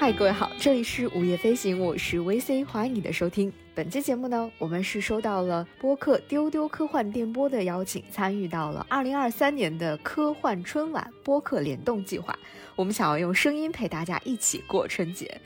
[0.00, 3.52] 嗨，各位好，这里是午夜飞行，我是 VC，欢迎你的收听。
[3.74, 12.34] 本期节目呢，我们是收到了播客丢丢科幻电波的邀请，参与到了二零二三年的科幻春晚播客联动计划。
[12.76, 15.38] 我们想要用声音陪大家一起过春节。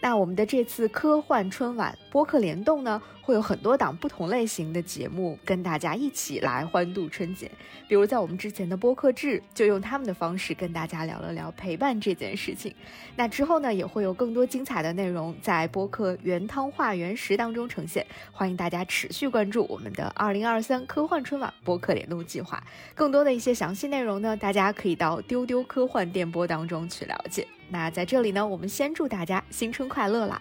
[0.00, 7.50] 那我们的这次科幻春晚播客联动呢，会有很多档不同类型的节目跟大家一起来欢度春节。
[7.88, 12.72] 比如在我们之前的播客制，就用他们的方式跟大家聊了聊陪伴这件事情。
[13.16, 18.06] 那之后呢，也会有更多精彩的内容在播客原汤化原食当中呈现。
[18.30, 22.62] 欢迎大家持续关注我们的二零二三科幻春晚播客联动计划。
[22.94, 27.46] 更多的一些详细内容呢，大家可以到丢丢科幻电波当中去了解。
[27.68, 30.40] 那在这里呢，我们先祝大家新春快乐啦！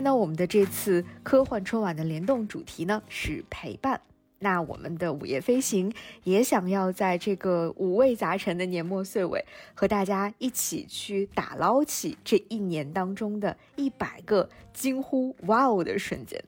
[0.00, 4.00] 那，我们的这次科幻春晚的联动主题呢是陪伴。
[4.38, 5.92] 那我们的午夜飞行
[6.24, 16.42] 也想要在这个五味杂陈的年末岁尾，和大家一起去打捞起这一年当中的一百个惊呼“哇哦”的瞬间。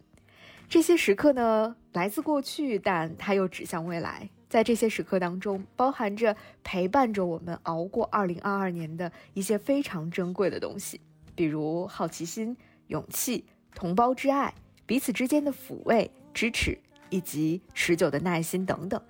[0.71, 4.31] 这些时刻呢，来自过去，但它又指向未来。
[4.49, 10.99] 在这些时刻当中，包含着陪伴着我们熬过二零二二年的一些非常珍贵的东西，
[11.35, 12.57] 比如好奇心。
[12.89, 13.45] 勇气、
[13.75, 14.55] 同胞之爱、
[14.87, 16.79] 彼此之间的抚慰、支持，
[17.11, 19.01] 以及持久的耐心等等，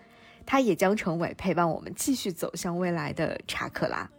[0.44, 4.10] 它也将成为陪伴我们继续走向未来的查克拉。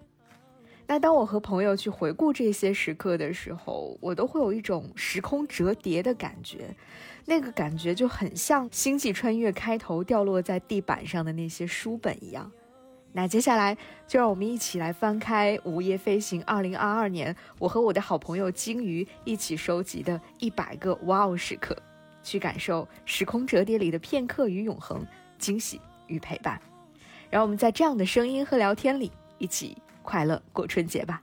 [0.85, 6.75] 那当我和朋友去回顾这些时刻的时候，我都会有一种时空折叠的感觉，
[7.25, 12.51] 那个感觉就很像《星际穿越》开头掉落在地板上的那些书本一样。
[13.15, 21.77] 那接下来就让我们一起来翻开《午夜飞行》二零二二年，我和我的好朋友鲸鱼一起收集的一百个哇哦时刻，
[22.23, 25.05] 去感受时空折叠里的片刻与永恒，
[25.37, 26.59] 惊喜与陪伴。
[27.29, 31.21] 让我们在这样的声音和聊天里，一起快乐过春节吧。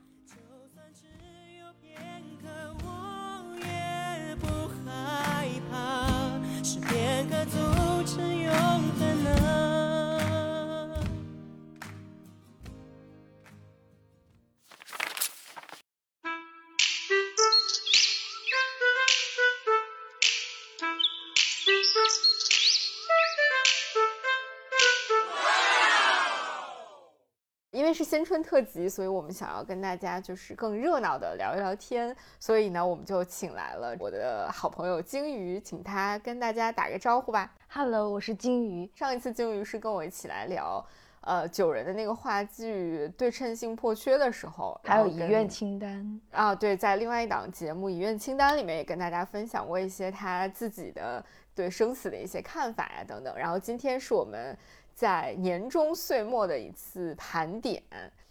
[27.93, 37.51] 是新春特辑，所以我们想要跟大家就是更热闹的聊一聊天，所以呢，我们就请来了我的好朋友鲸鱼，请他跟大家打个招呼吧。
[37.69, 38.89] Hello，我是鲸鱼。
[38.95, 40.85] 上一次鲸鱼是跟我一起来聊，
[41.21, 51.23] 呃，九人的那个话剧对称性破缺的时候，还有遗愿清单啊，对，在另外一档节目遗愿清单里面也跟大家分享过一些他自己的
[51.55, 53.35] 对生死的一些看法呀等等。
[53.37, 54.57] 然后今天是我们。
[55.01, 57.81] 在年终岁末的一次盘点，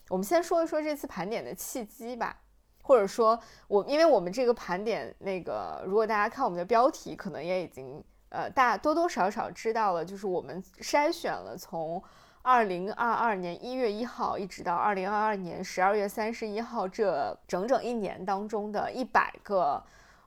[0.09, 2.37] 我们先说一说这次盘点的契机吧，
[2.85, 3.37] 或者说，
[3.67, 12.01] 我因为我们这个盘点，那个如果大家看我们的标题，可能也已经呃大多多少少知道了，就是我们筛选了从
[12.43, 19.83] 二零二二年一月一号一直到二零二二年十二月三十一号这整整一年当中的一百个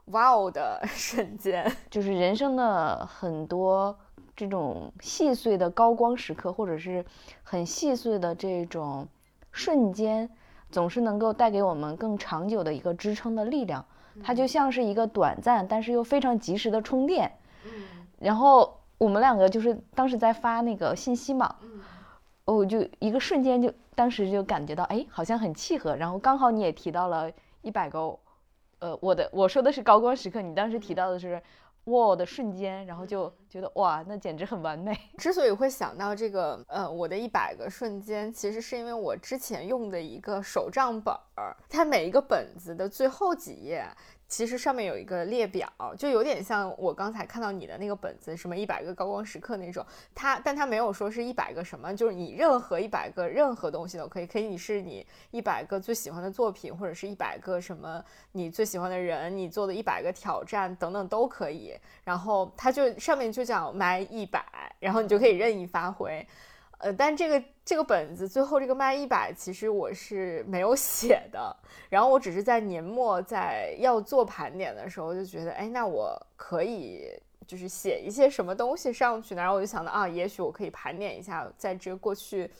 [0.07, 3.97] 哇哦的 瞬间，就是人生的很多。
[4.35, 7.05] 这种细碎的高光时刻，或者是
[7.43, 9.07] 很细碎的这种
[9.51, 10.27] 瞬间，
[10.71, 13.85] 总是能够带给我们更长久的一个支撑的力量。
[14.23, 17.31] 它就像是一个短暂但是又非常及时的充电。
[18.17, 21.55] 然后我们两个就是当时在发那个信息嘛，
[22.45, 25.95] 我就一个瞬间就当时就感觉到，哎，好像很契合。
[25.95, 28.17] 然后刚好你也提到了一百个，
[28.79, 31.39] 呃，我的我说的是高光时刻，你当时提到的是。
[31.85, 34.97] 哇的瞬间，然后就觉得哇，那简直很完美。
[35.17, 43.85] 之所以会想到这个，呃，我的一百个瞬间，其实是因为我之前用的一个手账本儿，它每一个本子的最后几页。
[44.33, 49.85] 其实上面有一个列表，就有点像我刚才看到你的那个本子，什么一百个高光时刻那种。
[50.15, 61.77] 它，但它没有说是一百个什么，就是你任何一百个任何东西都可以，可以你是你一百个最喜欢的作品，或者是一百个什么你最喜欢的人，你做的一百个挑战等等都可以。
[62.03, 64.43] 然后它就上面就叫买一百，
[64.79, 66.27] 然后你就可以任意发挥。
[66.83, 71.55] 呃，但这个这个本子最后这个卖一百，其实我是没有写的。
[71.89, 77.09] 然后我只是在年末在要做盘点的时候，就觉得，哎，那我可以
[77.47, 79.41] 就是写一些什么东西上去呢？
[79.41, 82.51] 然后我就想到啊，也许我可以盘点一下，在这过去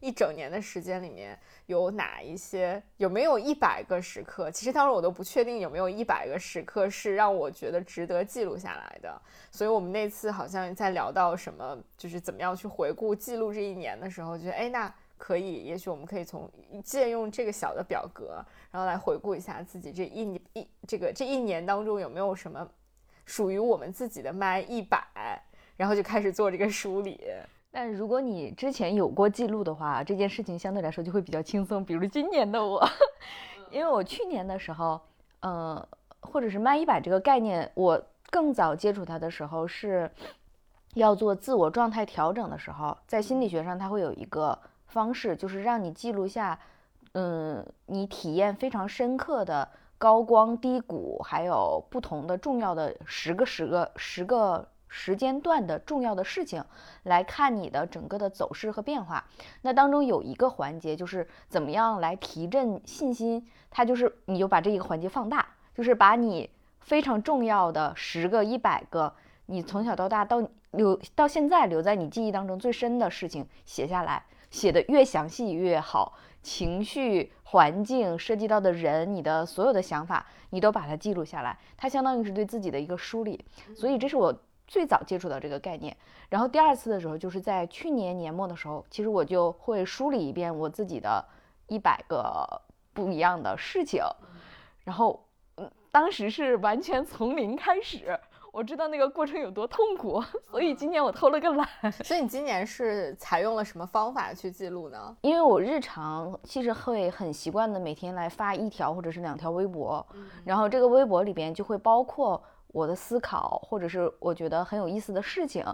[0.00, 4.50] 一整年的时间里面，有哪一些有没有一百个时刻？
[4.50, 9.20] 其实当时我都不确定有没有一百个时刻是让我觉得值得记录下来的。
[9.50, 16.50] 所以我们那次好像在聊到什么，就是怎么样去回顾记录这一年的时候，觉得哎，那可以，也许我们可以从
[16.84, 22.68] 借用这个小的表格，然后来回顾一下自己这一年一这个这一年当中有没有什么。
[23.30, 24.98] 属于我们自己的麦一百，
[25.76, 27.20] 然后就开始做这个梳理。
[27.80, 31.84] 但如果你之前有过记录的话，这件事情相对来说就会比较轻松。
[31.84, 32.84] 比如今年的我，
[33.70, 35.00] 因为我去年的时候，
[35.38, 35.88] 呃，
[36.18, 40.10] 或者是慢一百这个概念，我更早接触它的时候是
[40.94, 44.58] 要做自我状态调整的时候，在心理学上它会有一个
[44.88, 46.58] 方式，就是让你记录下，
[47.12, 49.68] 嗯，你体验非常深刻的。
[50.00, 56.64] 高光低谷，还有不同的重要的十个十个十个时间段的重要的事情，
[57.04, 59.24] 来看你的整个的走势和变化。
[59.62, 66.50] 那当中有一个环节就是怎么样来提振信心，它就是你就把这一个环节放大，就是把你
[66.80, 69.14] 非常重要的十个、一百个，
[69.46, 76.18] 你从小到大到留到现在留在你记忆当中最深的事情写下来，写的越详细越好。
[76.40, 83.44] 情绪、环境涉及到的人，你的所有的想法，你都把它记录下来，它相当于是对自己的一个梳理。
[83.74, 84.32] 所以这是我
[84.68, 85.96] 最早接触到这个概念。
[86.28, 91.24] 然后第二次的时候，就是在去年年末的时候，其实我就会梳理一遍我自己的
[91.66, 92.46] 一百个
[92.92, 94.02] 不一样的事情。
[94.84, 95.24] 然后，
[95.56, 98.16] 嗯，当时是完全从零开始。
[98.50, 100.20] 我知道那个过程有多痛苦，
[100.50, 101.68] 所以今年我偷了个懒。
[102.02, 105.16] 所以你今年是采用了什么方法去记录呢？
[105.20, 110.04] 因为我日常其实会很习惯的每天来发一条或者是两条微博，
[110.44, 115.64] 然后这个微博里边就会包括我的思考或者是我觉得很有意思的事情。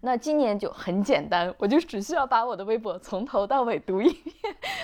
[0.00, 4.34] 那今年就很简单，我就只需要把我的微博从头到尾读一遍，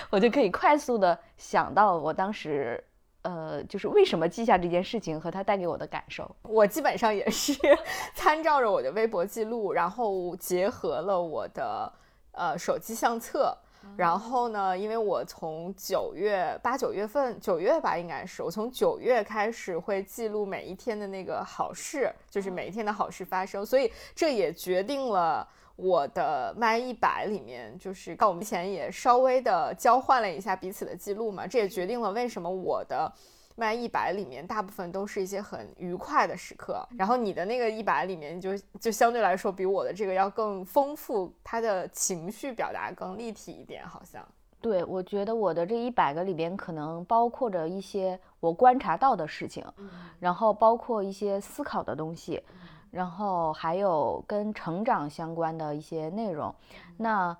[0.09, 2.83] 我就可以快速的想到我当时。
[3.27, 7.59] 呃，就是为什么记下这件事情和它带给我的感受，我基本上也是
[8.13, 11.91] 参照着我的微博记录，然后结合了我的
[12.33, 13.57] 呃手机相册，
[13.97, 25.47] 然后呢，因为我从九月八九月份九月吧，应该是我从九月开始会记录每一天的那个好事，就是每一天的好事发生，所以这也决定了。
[25.77, 33.11] 我的麦一百里面，就是看我们前也稍微的交换了一下彼此的记录嘛，这也决定了为什么我的
[33.55, 44.25] 麦一百里面大部分都是一些很愉快的时刻，然后你的那个一百里面就就相对来说比我的这个要更丰富，他的情绪表达更立体一点，好像。
[44.61, 49.65] 对，我觉得我的这一百个里边可能包括着一些我观察到的事情，
[50.19, 52.43] 然后包括一些思考的东西。
[52.91, 56.55] 然后还有跟成长相关的一些内容，
[56.95, 57.37] 那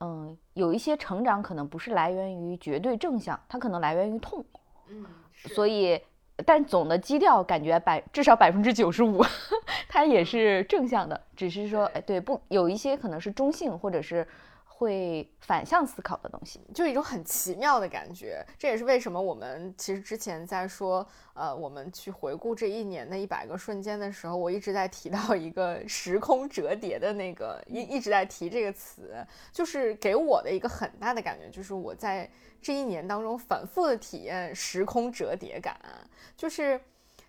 [0.00, 4.44] 嗯，有一些成长可能不是来源于绝对正向，它可能来源于痛，
[4.88, 5.04] 嗯，
[5.54, 6.00] 所以，
[6.44, 9.24] 但总的基调感觉百至少百分之九十五，
[9.88, 14.26] 它也是正向的，只是说，哎，对，不有一些可能是中性或者是。
[14.78, 18.44] 会反向思考的东西，就一种很奇妙的感觉。
[18.58, 35.74] 这也是为什么我们其实之前在说，呃，我们去回顾这一年的一百个瞬间的时候，我一直在提到一个时空折叠的那个，一一直在提这个词，就是给我的一个很大的感觉，就是我在这一年当中反复的体验时空折叠感，
[36.36, 36.78] 就是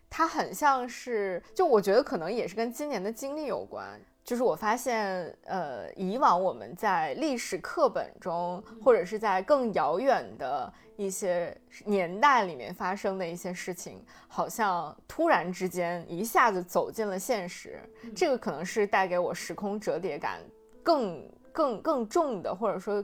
[0.10, 3.98] 它很像是，就我觉得可能也是跟今年的经历有关。
[4.28, 17.80] 就是我发现，呃，以往我们在历史课本中，或者是在更遥远的一些年代里面发生的一些事情，好像突然之间一下子走进了现实。
[18.14, 20.42] 这个可能是带给我时空折叠感
[20.84, 23.02] 更更更重的，或者说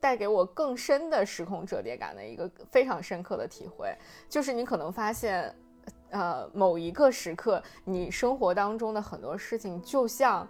[0.00, 3.96] 带给我更深的时空折叠感的一个非常深刻的体会，
[4.28, 5.54] 就是你可能发现，
[6.10, 10.44] 呃，某一个时刻，你生活当中的很多事情就像。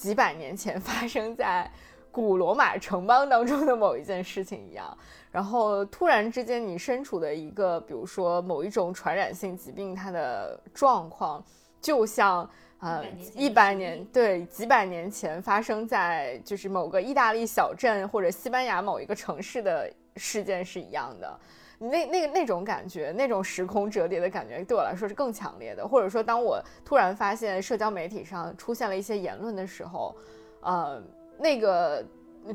[0.00, 1.70] 几百年前发生在
[2.10, 4.96] 古罗马城邦当中的某一件事情一样，
[5.30, 11.44] 然后突然之间你身处的一个，比如说某一种传染性疾病，它的状况
[11.82, 13.04] 就像呃
[13.34, 21.38] 一百年对几百年前发生在就是某个意大利小镇或者西班牙某一个城市的事件是一样的。
[21.82, 25.86] 那那个那种感觉，那种时空折叠的感觉，对我来说是更强烈的。
[25.88, 30.14] 或者说，当我突然发现社交媒体上出现了一些言论的时候，
[30.60, 31.02] 呃，
[31.38, 32.04] 那个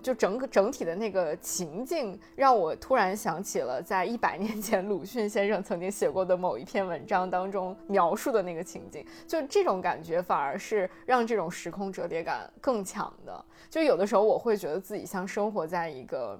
[0.03, 9.03] 就整个整体的那个情境，让我突然想起了在一百年前鲁迅先生曾经写过的某一篇文章当中描述的那个情景。
[9.27, 13.43] 就这种感觉，反而是让这种时空折叠感更强的。
[13.71, 16.39] 就有的时候我会觉得自己像生活在一个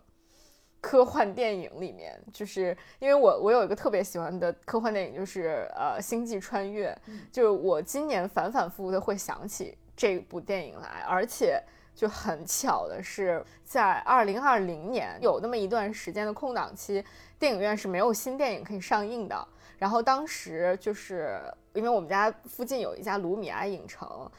[0.86, 6.96] 科幻电影里面，就是因为我我有一个特别喜欢的科幻电影，就是呃《星际穿越》，
[7.32, 11.60] 就是我今年反反复复的会想起这部电影来，而且。
[11.96, 17.02] 就很巧的是，在二零二零年有那么一段时间的空档期，
[17.40, 19.48] 电影院是没有新电影可以上映的。
[19.78, 21.40] 然后当时就是
[21.74, 24.30] 因为我们家附近有一家卢米埃影城，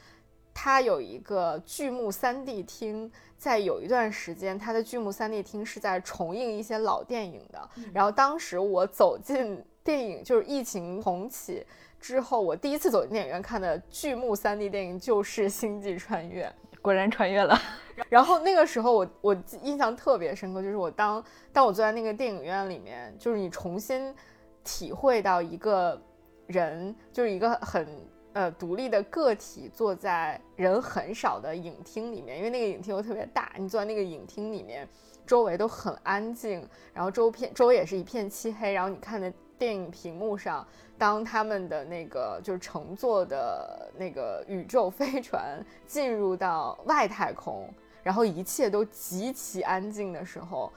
[0.52, 7.68] 它有一个巨幕 3D 厅，在有一段时间，它的巨幕三 D 厅是在重映一些老电影的。
[7.92, 11.64] 然后当时我走进电影，就是疫情重启
[12.00, 16.46] 之后，我第一次走进电影院看的巨幕三 D 电影就是《星际穿越》。
[16.86, 17.58] 果然穿越了，
[18.08, 24.14] 然后那个时候我我印象特别深刻，就是我当当我坐在那个电影院里面，就是你重新
[24.62, 26.00] 体会到一个
[26.46, 27.88] 人，就是一个很
[28.36, 34.86] 呃独立的个体，坐在人很少的影厅里面，因为那个影厅又特别大，你坐在那个影厅里面，
[35.26, 36.62] 周围都很安静，
[36.92, 40.66] 然后周片周围也是一片漆黑，然后你看的电影屏幕上。
[40.98, 47.68] 当他们的那个就是乘坐的那个宇宙飞船进入到外太空，
[48.02, 50.72] 然后一切都极其安静的时候，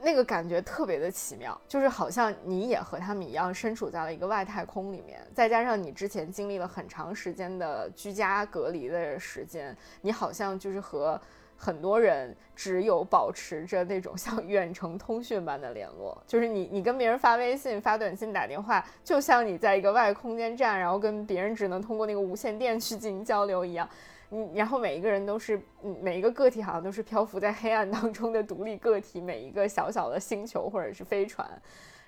[0.00, 11.20] 那个感觉特别的奇妙，就是好像你也和他们一样身处在了一个外太空里面，再加上你之前经历了很长时间的居家隔离的时间，你好像就是和。
[11.58, 23.88] 很多人只有保持着那种 像远程通讯般的联络，就是你你跟别人发微信、发短信、打电话，就像你在一个外空间站，然后跟别人只能通过那个无线电去进行交流一样。
[24.28, 31.48] 你然后每一个人都是，嗯每一个个体好像都是漂浮在黑暗当中的独立个体，每一个小小的星球或者是飞船，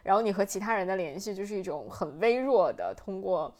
[0.03, 3.55] 然后你和其他人的联系就是一种很微弱的通过。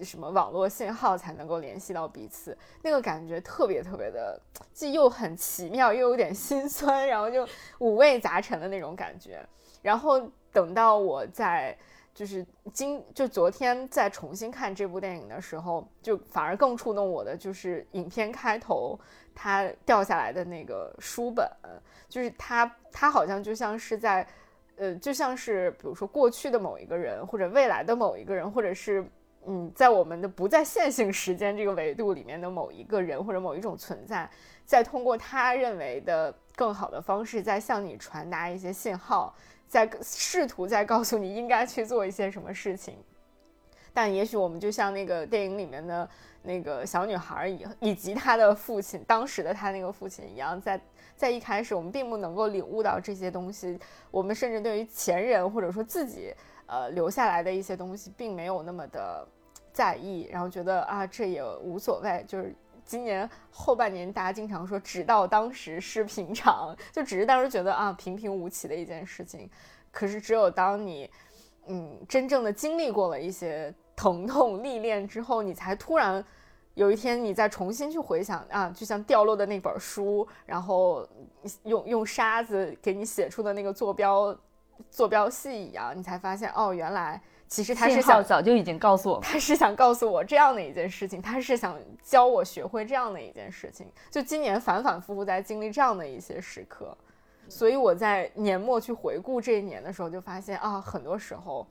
[0.00, 2.56] 什么网络信号才能够联系到彼此？
[2.82, 4.40] 那个感觉特别特别的，
[4.72, 7.44] 既又很奇妙，又有点心酸，然后就
[7.80, 9.44] 五味杂陈的那种感觉。
[9.82, 10.20] 然后
[10.52, 11.76] 等到我在
[12.16, 18.98] 就是今就昨天在重新看这部电影的时候，就反而更触动我的就是影片开头
[19.34, 21.46] 它掉下来的那个书本，
[22.08, 24.26] 就是它它好像就像是在
[24.76, 29.04] 呃，就像是比如说过去的某一个人，或者未来的某一个人，或者是。
[29.48, 34.28] 嗯，在我们的不在线性时间这个维度里面的某一个人或者某一种存在，
[34.64, 39.32] 在通过他认为的更好的方式，在向你传达一些信号，
[39.66, 42.96] 在试图在告诉你应该去做一些什么事情。
[43.92, 46.08] 但也许我们就像那个电影里面的
[46.42, 50.80] 那个小女孩以以及她的父亲，当时的她那个父亲一样，在
[51.16, 53.78] 在一开始我们并不能够领悟到这些东西，
[54.10, 56.34] 我们甚至对于前人或者说自己
[56.66, 59.26] 呃留下来的一些东西，并没有那么的。
[59.72, 62.24] 在意，然后觉得啊，这也无所谓。
[62.26, 62.50] 就是
[62.86, 69.50] 今年后半年，大家经常说“只道当时是平常”，就只是当时觉得啊，平平无奇的一件事情。
[69.90, 71.10] 可是，只有当你，
[71.66, 76.24] 嗯，真正的经历过了一些疼痛历练之后，你才突然
[76.74, 81.06] 有一天，你再重新去回想啊，就像掉落的那本书，然后
[81.64, 84.38] 用用沙子给你写出的那个坐标
[84.90, 87.20] 坐标系一样，你才发现哦，原来。
[87.48, 93.86] 其实他是想早就已经告诉我， 他是想告诉我这样的一件事情，他是想教我学会这样的一件事情。
[94.10, 96.98] 就今年反反复复在经历这样的一些时刻，
[97.48, 101.64] 所以我在年末去回顾这一年的时候，就发现啊，很多时候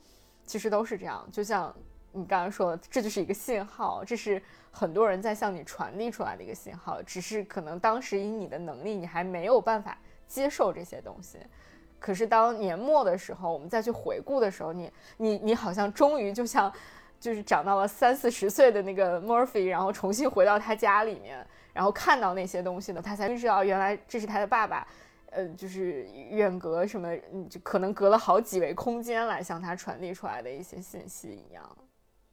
[0.46, 1.28] 其实都是这样。
[1.30, 1.76] 就像
[2.14, 11.38] 你刚刚说的，这就是一个信号，这是很多人在向你传递出来的一个信号，只是可能当时以你的能力，你还没有办法接受这些东西。
[12.06, 16.72] 可是当年末的时候，我们再去回顾的时候，你你你好像终于就像，
[17.20, 21.44] 就是长到了三四十岁的那个 Murphy，然后重新回到他家里面，
[21.74, 24.88] 然后看到那些东西呢，他才知道原来这是他的爸爸，
[25.32, 27.10] 呃，就是远隔什么，
[27.50, 31.78] 就可能隔了好几维空间来向他传递出来的一些信息一样，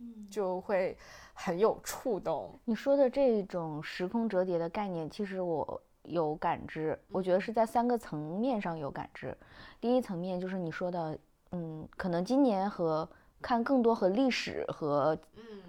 [0.00, 0.94] 嗯，就会
[1.32, 2.60] 很有触动。
[2.66, 5.80] 你说的这种时空折叠的概念，其实我。
[6.04, 9.36] 有感知，我觉得是在三个层面上有感知。
[9.80, 11.16] 第一层面就是你说的，
[11.52, 13.08] 嗯，可能今年和
[13.40, 15.16] 看更多和历史和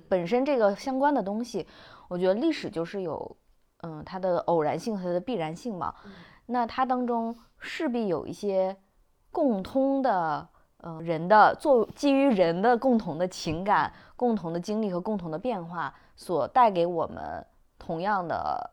[0.09, 1.67] 本身这个相关的东西，
[2.07, 3.37] 我觉得历史就是有，
[3.83, 5.93] 嗯，它的偶然性和它的必然性嘛。
[6.47, 8.75] 那它当中势必有一些
[9.31, 10.47] 共通的，
[10.77, 17.45] 嗯，人的做基于人的共同的情感、共同的经历和共同的变化所带给我们
[17.77, 18.71] 同样的。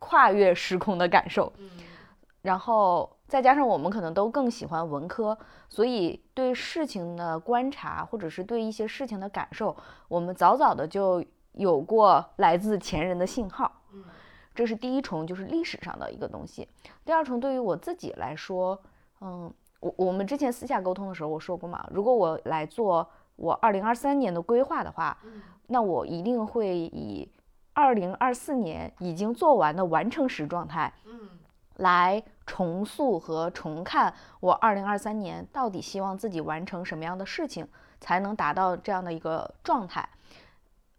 [0.00, 1.52] 跨越时空的感受。
[2.42, 5.36] 然后再加上我们可能都更喜欢文科，
[5.68, 9.76] 所以对事情的观察或者是对一些事情的感受，
[10.08, 13.70] 我们早早的就有过来自前人的信号。
[14.54, 16.66] 这是第一重，就是历史上的一个东西。
[17.04, 18.80] 第二重，对于我自己来说，
[19.20, 25.16] 嗯，我我们之前私下沟通的时候我说过嘛，如果我来做我二零二三年的规划的话，
[25.66, 27.30] 那我一定会以
[27.72, 30.92] 二零二四年已经做完的完成时状态，
[31.76, 37.66] 来重塑和重看我二零二三年到底希望自己完成什么样的事情，
[38.00, 40.06] 才能达到这样的一个状态，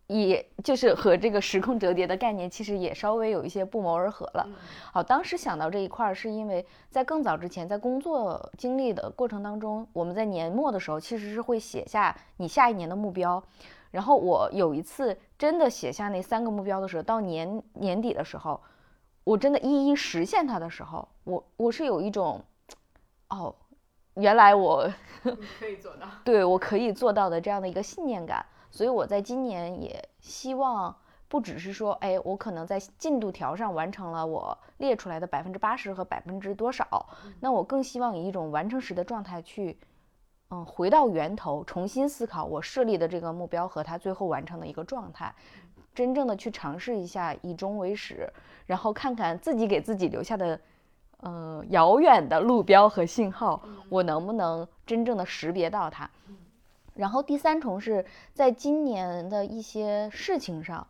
[0.08, 4.50] 也就是和这个时空折叠的概念其实也稍微有一些不谋而合了。
[4.92, 13.44] 好，当时想到这一块儿，是因为在更早之前，在工作经历的过程当中，我们在年末的时候其实是会写下你下一年的目标。
[13.92, 18.60] 然后我有一次真的写下那三个目标的时候，到年年底的时候。
[19.24, 22.44] 我真的一一实现它的时候，我我是有一种，
[23.30, 23.56] 哦，
[24.16, 24.92] 原来我
[25.60, 28.44] 可以做到，对我可以做到的这样的一个信念感。
[28.72, 30.94] 所以我在今年也希望，
[31.28, 37.08] 不只是说，哎，我可能在进度条上完成了我列出来的百分之八十和百分之多少，
[37.40, 39.80] 那我更希望以一种完成时的状态去，
[40.51, 45.34] 嗯，回到源头，重新思考我设立的这个目标和它最后完成的一个状态。
[45.96, 48.29] 真正的去尝试一下以终为始，
[48.65, 50.60] 然后看看自己给自己留下的，
[51.20, 56.10] 呃，遥远的路标和信号，我能不能真正的识别到它？
[56.93, 60.86] 然后第三重是在今年的一些事情上，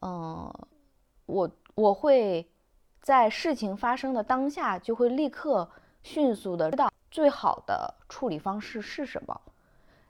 [0.00, 0.52] 嗯，
[1.26, 2.44] 我我会
[3.00, 5.68] 在事情发生的当下就会立刻
[6.02, 9.40] 迅速的知道最好的处理方式是什么，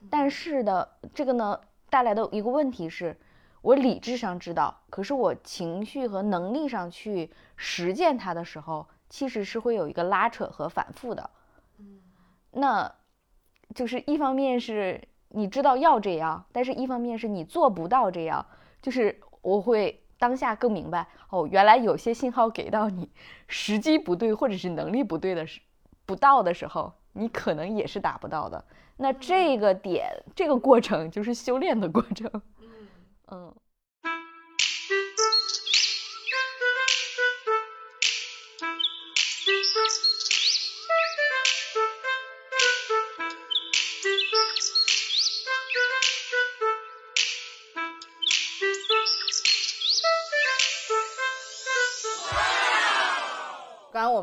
[0.09, 3.15] 但是的这个呢带来的一个问题是。
[3.63, 11.29] 我理智上知道，可是我情绪和能力上去实践它的时候，其实是会有一个拉扯和反复的。
[11.79, 11.99] 嗯，
[12.51, 12.89] 那，
[13.75, 18.45] 就是一方面是你知道要这样，但是一方面是你做不到这样。
[18.81, 23.11] 就是我会当下更明白，哦，原来有些信号给到你，
[23.47, 25.59] 时机不对或者是能力不对的时，
[26.07, 28.65] 不到的时候，你可能也是达不到的。
[28.95, 32.41] 那这个点，这个过程就是修炼的过程。
[33.27, 33.53] 嗯。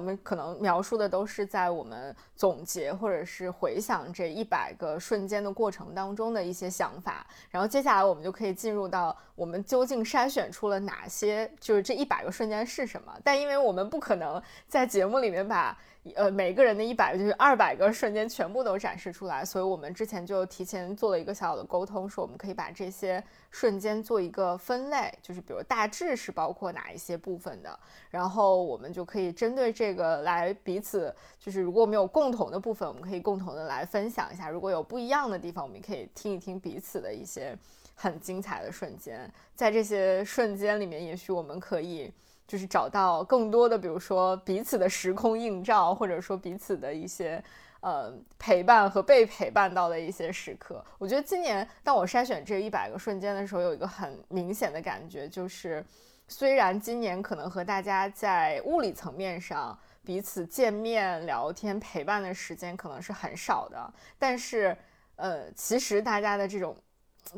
[0.05, 13.13] 们可能描述的都是在我们总结或者是回想这一百个瞬间的过程当中的一些想法，然后接下来我们就可以进入到我们究竟筛选出了哪些，就是这一百个瞬间是什么。
[13.23, 15.77] 但因为我们不可能在节目里面把。
[16.17, 37.57] 呃，每个人的一百个就是二百个瞬间全部都展示出来，所以我们之前就提前做了一个小小的沟通，说我们可以把这些瞬间做一个分类，就是比如大致是包括哪一些部分的，然后我们就可以针对这个来彼此，就是如果我们有共同的部分，我们可以共同的来分享一下；如果有不一样的地方，我们可以听一听彼此的一些
[37.95, 42.13] 很精彩的瞬间，在这些瞬间里面，也许我们可以。
[42.47, 47.43] 就是找到更多的，比如说彼此的时空映照，或者说彼此的一些
[47.81, 50.85] 呃陪伴和被陪伴到的一些时刻。
[50.99, 55.83] 我觉得今年当我筛选这一百个瞬间的时候，有一个很明显的感觉，就是
[56.29, 64.77] 虽然今年可能和大家在物理层面上彼此见面、聊天、陪伴的时间可能是很少的，但是
[65.17, 66.77] 呃，其实大家的这种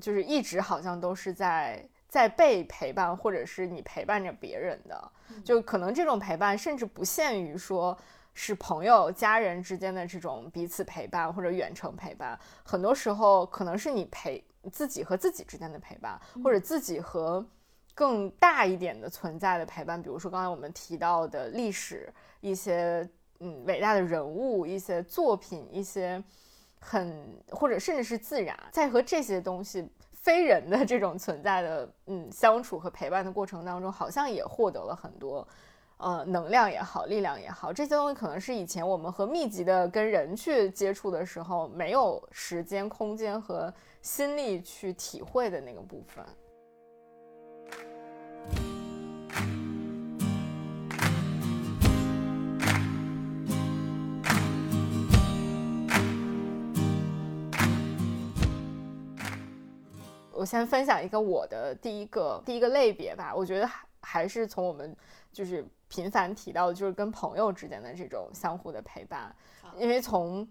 [0.01, 1.89] 就是一直好像都是在。
[2.09, 5.13] 在被陪伴，或者是你陪伴着别人的，
[5.45, 7.99] 就可能这种陪伴甚至不限于说
[8.33, 17.45] 是朋友、家人之间的这种彼此陪伴或者远程陪伴，很多时候可能是你陪自己和自己之间的陪伴，或者自己和
[17.93, 20.01] 更大一点的存在的陪伴。
[20.01, 23.07] 比如说刚才我们提到的历史，一些
[23.41, 26.23] 嗯伟大的人物，一些作品，一些
[26.81, 27.15] 很
[27.51, 29.89] 或者甚至是自然，在和这些东西。
[30.13, 35.47] 非人的这种存在的，嗯，相处和陪伴的过程当中，好像也获得了很多，
[35.99, 46.25] 呃，能量也好，力量也好，这些东西可能是以前我们和密集的跟人去接触的时候，没有时间、空间和心力去体会的那个部分。
[60.37, 64.95] 我先分享一个我的第一个第一个类别吧，我觉得还还是从我们
[65.33, 69.35] 就是频繁提到的就是跟朋友之间的这种相互的陪伴，
[69.77, 70.49] 因为从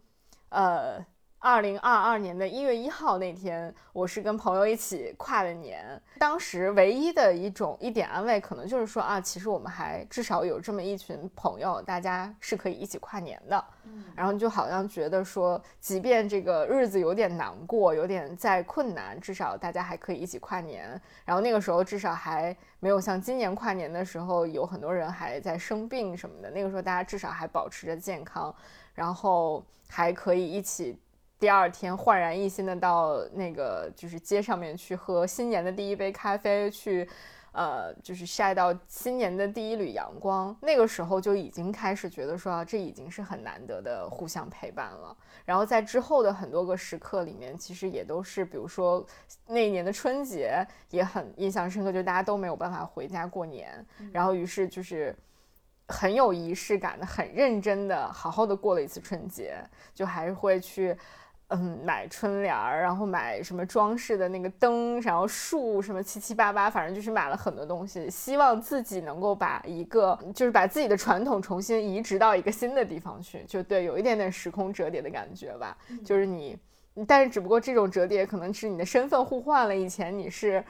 [0.49, 1.05] 呃。
[1.45, 6.01] 二零二二年的一月一号那天，我是跟朋友一起跨的年。
[6.17, 13.63] 当时唯一的一种一点安慰，可能就是说啊，其实我们还至少有这么一群朋友，大家是可以一起跨年的。
[13.83, 20.99] 嗯，然后就好像觉得说，即便这个日子有点难过，有点在困难，至少大家还可以一起跨年。
[21.25, 26.49] 然后那个时候至少还没有像今年跨年的时候，有很多人还在生病什么的。
[26.49, 28.51] 那个时候大家至少还保持着健康，
[28.95, 30.99] 然后还可以一起。
[31.37, 37.07] 第二天焕然一新的到那个就是街上面去喝新年的第一杯咖啡，去，
[37.51, 40.55] 呃，就是晒到新年的第一缕阳光。
[40.61, 45.15] 那个时候就已经开始觉得说，啊这已经是很难得的互相陪伴了。
[45.43, 49.05] 然后在之后的很多个时刻里面，其实也都是，比如说
[49.45, 55.13] 那一年的春节也很印象深刻，就大家都没有办法回家过年，然后于是就是
[55.89, 59.55] 很有仪式感的、很认真的、好好的过了一次春节，
[59.93, 60.97] 就还是会去。
[61.55, 75.77] 嗯，买春联儿，然后买什么装饰的那个灯，然后树什么七七八八，反正就是买了很多东西，希望自己能够把一个，就是把自己的传统重新移植到一个新的地方去，就对，有一点点时空折叠的感觉吧。
[76.03, 76.57] 就是你，
[77.07, 80.63] 但是只不过这种折叠可能是你的身份互换了，以前你是。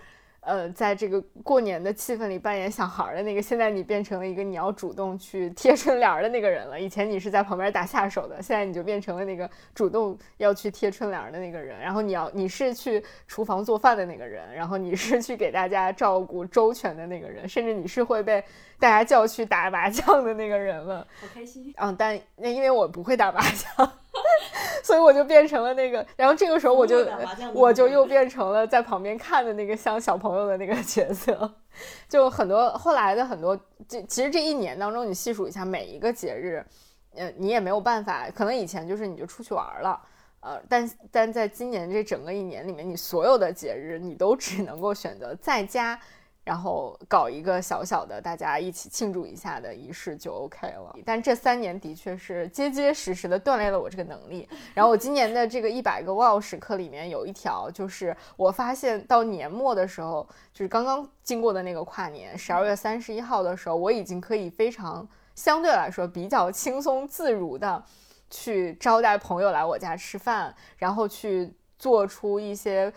[0.46, 6.80] 呃，在这个过年的气氛里扮演小孩的那个，现在你变成了一个你要主动去贴春联的那个人了。
[6.80, 11.80] 以前你是在旁边打下手的，现在你就变成了那个主动要去贴春联的那个人。
[11.80, 18.44] 然后你要你是去厨房做饭的那个人，然后你是去给大家照顾周全的那个人，甚至你是会被
[18.80, 21.08] 大家叫去打麻将的那个人了。
[21.20, 21.74] 好开心。
[21.78, 23.92] 嗯，但那因为我不会打麻将。
[24.86, 27.04] 所以我就变成了那个，然后这个时候我就
[27.56, 31.52] 我就又变成了在旁边看的那个像小朋友的那个角色，
[32.08, 36.64] 就很多后来的很多，这其实这一年当中你细数一下每一个节日，
[37.16, 40.00] 呃，你也没有办法，可能以前就是你就出去玩了，
[40.42, 46.00] 呃，但但在今年这整个一年里面，你所有的节日你都只能够选择在家。
[46.46, 50.96] 然后搞一个小小的大家一起庆祝一下的仪式就 OK 了。
[51.04, 54.48] 但这三年的确是结结实实的锻炼了我这个能力。
[54.76, 67.84] 然后我今年的这个一百个 Wow 时刻里面有一条，就是我发现到年末的时候，就是刚刚经过的那个跨年，十二月三十一号的时候，我已经可以非常相对来说比较轻松自如的
[68.30, 72.94] 去招待朋友来我家吃饭，然后去做出一些。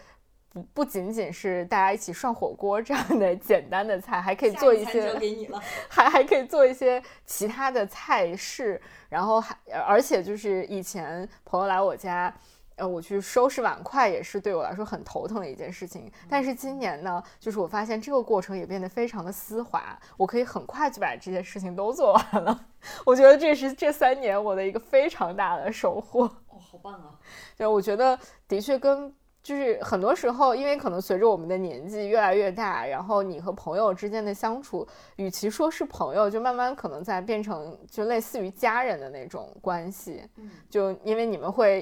[0.62, 5.12] 不不仅仅是大家一起涮火锅这样的简单的菜，还可以做一些，
[5.88, 12.34] 还还可以做一些其他的菜式，然后还而且就是以前朋友来我家，
[12.76, 16.10] 呃，我去收拾碗筷也是对我来说很头疼的一件事情。
[16.28, 22.66] 但是今年呢，就是我发现这个过程也变得非常的丝滑，我可以很快就把这些事情都做完了。
[23.04, 26.24] 我觉得这是这三年我的一个非常大的收获。
[26.48, 27.18] 哦，好棒啊！
[27.56, 29.12] 对，我觉得的确跟。
[29.42, 40.22] 就是很多时候，因为可能随着我们的年纪越来越大，然后你和朋友之间的相处，与其说是朋友，就慢慢可能在变成就类似于家人的那种关系。
[40.36, 41.80] 嗯，就因为你们会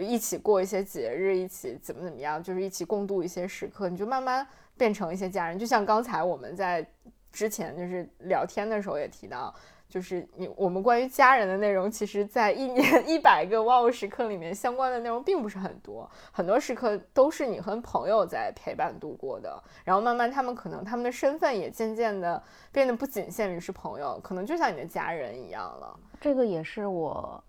[0.00, 5.58] 一起过一些节日，一起怎么怎么样，就是一起共度一些时刻，你就慢慢变成一些家人。
[5.58, 6.86] 就像刚才我们在
[7.32, 9.52] 之前就是聊天的时候也提到。
[9.88, 19.58] 就是你我们关于家人的内容，其实，在一年 一百个哇哦时刻里面，相关的内容并不是很多，很多时刻都是你和朋友在陪伴度过的。
[19.84, 25.98] 然后慢慢，他们可能他们的身份也渐渐的变得不仅限于是朋友，可能就像你的家人一样了。
[26.20, 27.42] 这个也是我，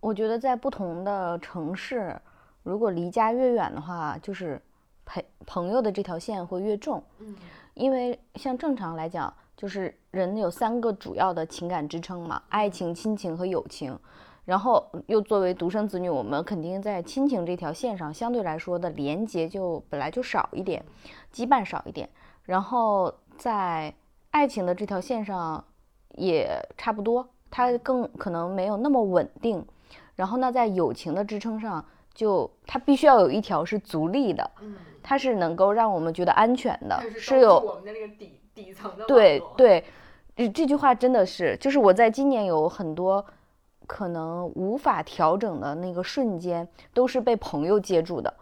[0.00, 2.18] 我觉得在不同的城市，
[2.62, 4.58] 如果离家越远的话，就是
[5.04, 7.04] 陪朋友的这条线会越重。
[7.18, 7.36] 嗯，
[7.74, 9.30] 因为像正常来讲。
[9.60, 13.94] 就是人有三个主要的情感支撑嘛，爱情、亲情和友情。
[14.46, 20.82] 然后又作为独生子女，我们肯定在亲情这条线上相对来说的连接就本来就少一点，
[21.30, 22.08] 羁绊少一点。
[22.44, 23.94] 然后在
[24.30, 25.62] 爱情的这条线上
[26.14, 29.62] 也差不多，它更可能没有那么稳定。
[30.16, 34.50] 然后呢，在友情的支撑上，就它必须要有一条是足力的，
[35.02, 38.39] 它是能够让我们觉得安全的，是有我们的那个底。
[38.64, 39.84] 底层的对对，
[40.36, 43.24] 这这句话真的是，就是我在今年有很多
[43.86, 48.32] 可能无法调整的那个瞬间，都是被朋友接住的，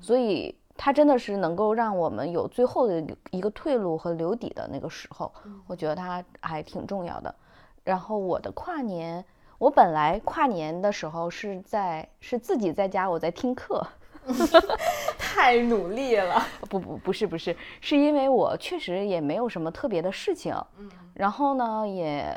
[0.00, 5.32] 所以他真的是能够让我们有最后的一个退路和留底的那个时候，
[5.66, 7.34] 我觉得他还挺重要的。
[7.84, 9.24] 然后我的跨年，
[9.58, 13.86] 我本来跨年的时候是在是自己在家，我在听课。
[15.18, 16.42] 太努力了。
[16.68, 22.34] 不不不是不是，是因为我确实也没有什么特别的事情，嗯，然后呢也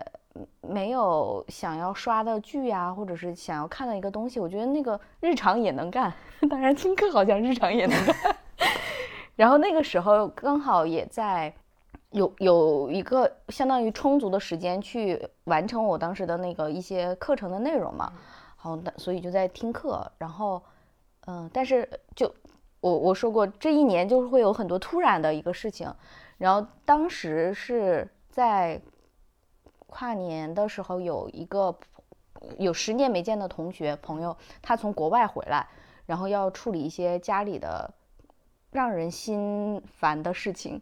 [0.61, 6.13] 没有想要刷的剧呀，或者是想要看的一个东西，我觉得那个日常也能干。
[6.49, 8.15] 当然听课好像日常也能干。
[9.35, 11.53] 然后那个时候刚好也在
[12.11, 18.11] 有有一个相当于充足的时间去完成我当时的那个一些课程的内容嘛，
[18.55, 20.09] 好，所以就在听课。
[20.17, 20.61] 然后，
[21.31, 22.33] 嗯，但是就
[22.81, 25.93] 我我说过，这一年就是会有很多突然的一个事情。
[26.37, 28.81] 然后当时是在
[29.87, 31.73] 跨年的时候，有一个
[32.57, 35.65] 有十年没见的同学朋友，他从国外回来，
[36.05, 37.89] 然后要处理一些家里的。
[38.73, 40.81] 让人心烦的事情，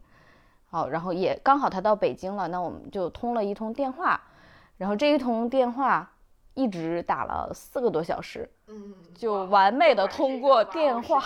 [0.69, 4.21] 好，然后也刚好他到北京了，那我们就通了一通电话，
[4.77, 6.11] 然后这一通电话
[6.59, 11.23] 一直打了四个多小时，嗯，就完美的通过电话，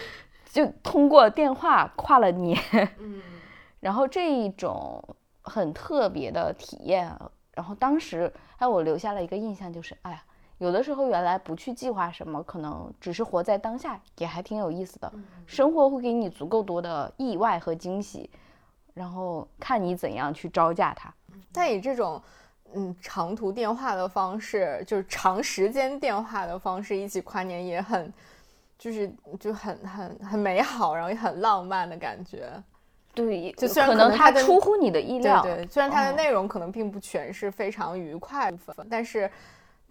[0.50, 2.58] 就通过电话跨了年，
[2.98, 3.20] 嗯，
[3.80, 5.02] 然后这一种
[5.42, 7.14] 很特别的体验，
[7.52, 10.24] 然后当时哎我留下了一个印象就是，哎呀。
[10.58, 15.10] 有的时候，原来不去计划什么，可能只是活在当下，也还挺有意思的。
[15.46, 18.28] 生活会给你足够多的意外和惊喜，
[18.92, 21.10] 然后看你怎样去招架它。
[21.50, 22.22] 但以这种
[22.74, 28.12] 嗯长途电话的方式，就是长时间电话的方式一起跨年，也很
[28.78, 32.50] 就是就很很很美好，然后也很浪漫的感觉。
[33.14, 39.30] 对，就虽然可能它出乎你的意料，对，虽然它的内容可能并不全是非常愉快部分，但是。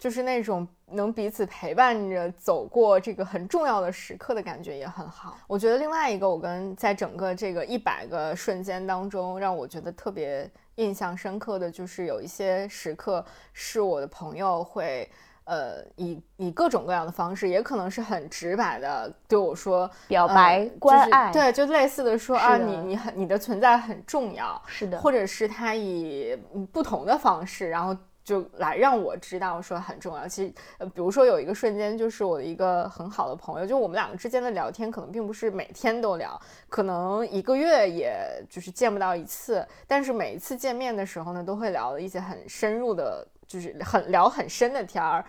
[0.00, 5.36] 就是那种能彼此陪伴着走过这个很重要的时刻的感觉也很好。
[5.46, 15.08] 我觉得另外一个，我跟在整个这个一百个瞬间当中，让我觉得特别印象深刻的就是有一些时刻是我的朋友会，
[15.44, 26.36] 呃，以以各种各样的方式，也可能是很直白的对我说表白关爱，对，就类似的说啊，你你很你的存在很重要，是的，或者是他以
[26.72, 27.96] 不同的方式，然后。
[28.30, 30.28] 就来让我知道说很重要。
[30.28, 38.14] 其实，呃，比如说有一个瞬间，就是我的一个很好的朋友，就我们两个之间的聊天，可能并不是每天都聊，可能一个月也
[38.48, 45.24] 就是见不到一次，但是每一次见面的时候呢，都会聊一些很深入的，就是很聊很深的天儿。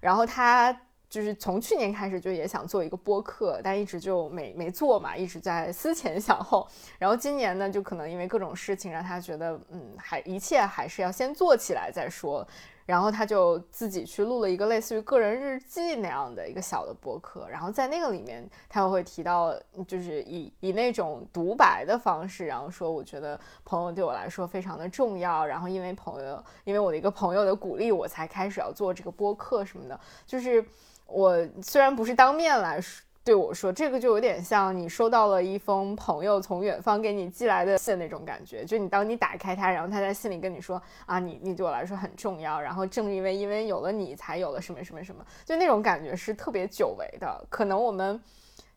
[0.00, 0.74] 然后他。
[1.08, 6.66] 就是从去年开始就也想做一个播客，但一直就没没做嘛，一直在思前想后。
[6.98, 12.46] 然后今年呢，就可能因为各种事情让他觉得，嗯，还一切还是要先做起来再说。
[12.84, 17.48] 然后他就自己去录了一个类似于个人日记那样的一个小的播客。
[17.50, 19.52] 然后在那个里面，他又会提到，
[19.88, 25.44] 就是以以那种独白的方式，然后说，我觉得朋友对我来说非常的重要。
[25.44, 30.64] 然后因为朋友，因为我的一个朋友的鼓励，我才开始要做这个播客什么的，就是。
[31.06, 38.64] 我虽然不是当面来说对我说，这个就有点像你收到了一封朋友从远方给你寄来的信那种感觉。
[38.64, 42.60] 就你当你打开它，然后他在信里跟你说啊，你你对我来说很重要。
[42.60, 47.44] 然后正因为因为有了你，才有了什么什么什么，就那种感觉是特别久违的。
[47.48, 48.20] 可能我们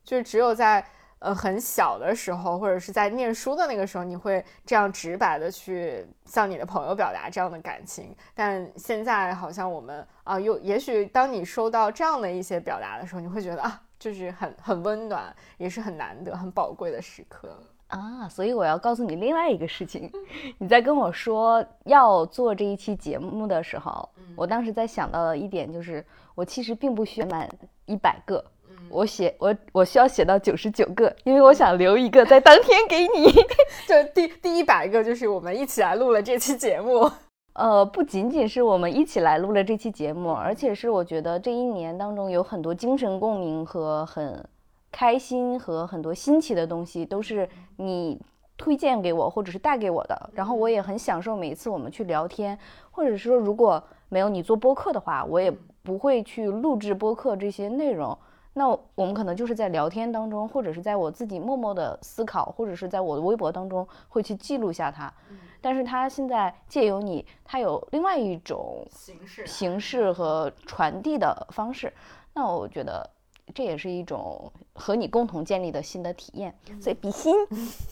[0.03, 0.83] 就只有在。
[1.19, 8.15] 呃，很小的时候，或者是在念书的那个时候，你会这样直白的去向你的朋友表达这样的感情。
[8.33, 17.49] 但现在好像我们啊，又也许当你收到这样的一些表达的时候，你会觉得啊，就是很很温暖，也是很难得、很宝贵的时刻
[17.87, 18.29] 啊。
[18.29, 20.09] 所以我要告诉你另外一个事情，
[20.57, 27.49] 你在跟我说要做这一期节目的时候，我当时在想到的一点就是，我其实并不需要满
[27.85, 28.41] 一百个。
[28.89, 33.31] 我写我我需要写到九十九个，因为我想留一个在当天给你。
[33.87, 37.09] 就第第一百个就是我们一起来录了这期节目。
[37.53, 44.47] 呃，不仅仅是我们一起来录了这期节目，而且是我觉得这一年当中有很多精神共鸣和很
[44.91, 48.17] 开心和很多新奇的东西，都是你
[48.55, 50.29] 推荐给我或者是带给我的。
[50.33, 52.57] 然后我也很享受每一次我们去聊天，
[52.91, 55.51] 或者说如果没有你做播客的话，我也
[55.83, 58.17] 不会去录制播客这些内容。
[58.53, 65.13] 那我们可能就是在聊天当中，或者是在我自己默默的思考，或者是在我的微博当中会去记录下它。
[65.61, 71.93] 但是它现在借由你，它有另外一种形式、形式和传递的方式。
[72.33, 73.07] 那我觉得
[73.53, 76.53] 这也是一种和你共同建立的新的体验。
[76.81, 77.33] 所以比心，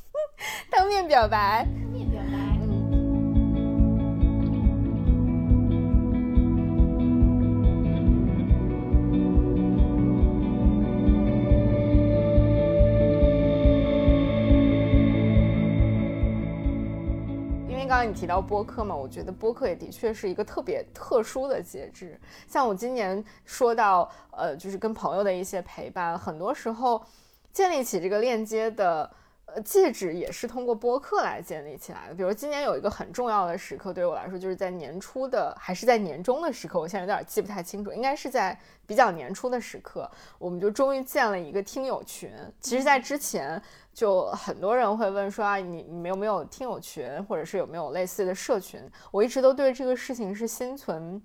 [0.72, 1.66] 当面表白。
[1.66, 2.57] 当面表白。
[17.98, 22.16] 刚你提到播客嘛，我觉得播客也的确是一个特别特殊的节制。
[22.48, 27.04] 像我今年说到，呃，就是跟朋友的一些陪伴，很多时候
[27.52, 29.10] 建立起这个链接的。
[29.48, 32.14] 呃，戒指也是通过播客来建立起来的。
[32.14, 42.30] 比如今年有一个很重要的时刻，对于我来说，就是在年初的还是在年终的时刻，我现在有点记不太清楚，应该是在比较年初的时刻，我们就终于建了一个听友群。
[42.60, 43.62] 其实，在之前
[43.94, 48.82] 就很多人会问说啊，你你们有没有听友群，或者是有没有类似的社群？
[49.12, 51.22] 我一直都对这个事情是心存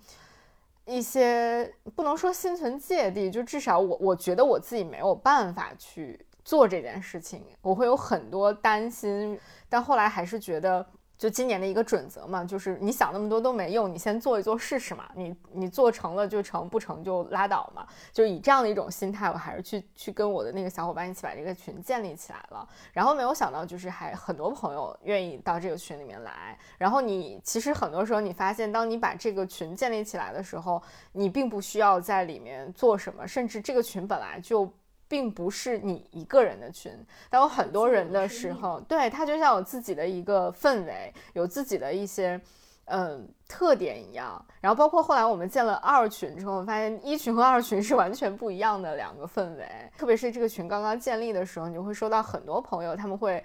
[0.85, 6.25] 一些不能说心存芥蒂，就至少我我觉得我自己没有办法去。
[6.45, 10.85] 做这件事情，我会有很多担心，但后来还是觉得，
[11.17, 22.69] 就今年的一个准则嘛，就是你想那么多都没用，你先做一做试试嘛，你你做成了就成，不成就拉倒嘛，就以这样的一种心态，我还是去去跟我的那个小伙伴一起把这个群建立起来了。
[22.93, 26.59] 然后没有想到，就是还很多朋友愿意到这个群里面来。
[26.77, 34.69] 然后你其实很多时候你发现，当你把这个群建立起来的时候，你并不需要在里面做什么，甚至这个群本来就。
[35.13, 36.91] 并不是你一个人的群，
[37.29, 42.41] 当有很多人的时候，对它就像有自己的一个氛围，有自己的一些
[42.87, 44.43] 嗯特点一样。
[44.63, 49.69] 然后包括后来我们建了二群之后，发现一群和二群是完全不一样的两个氛围。
[49.99, 53.45] 特别是这个群刚刚建立的时候，你就会收到很多朋友，他们会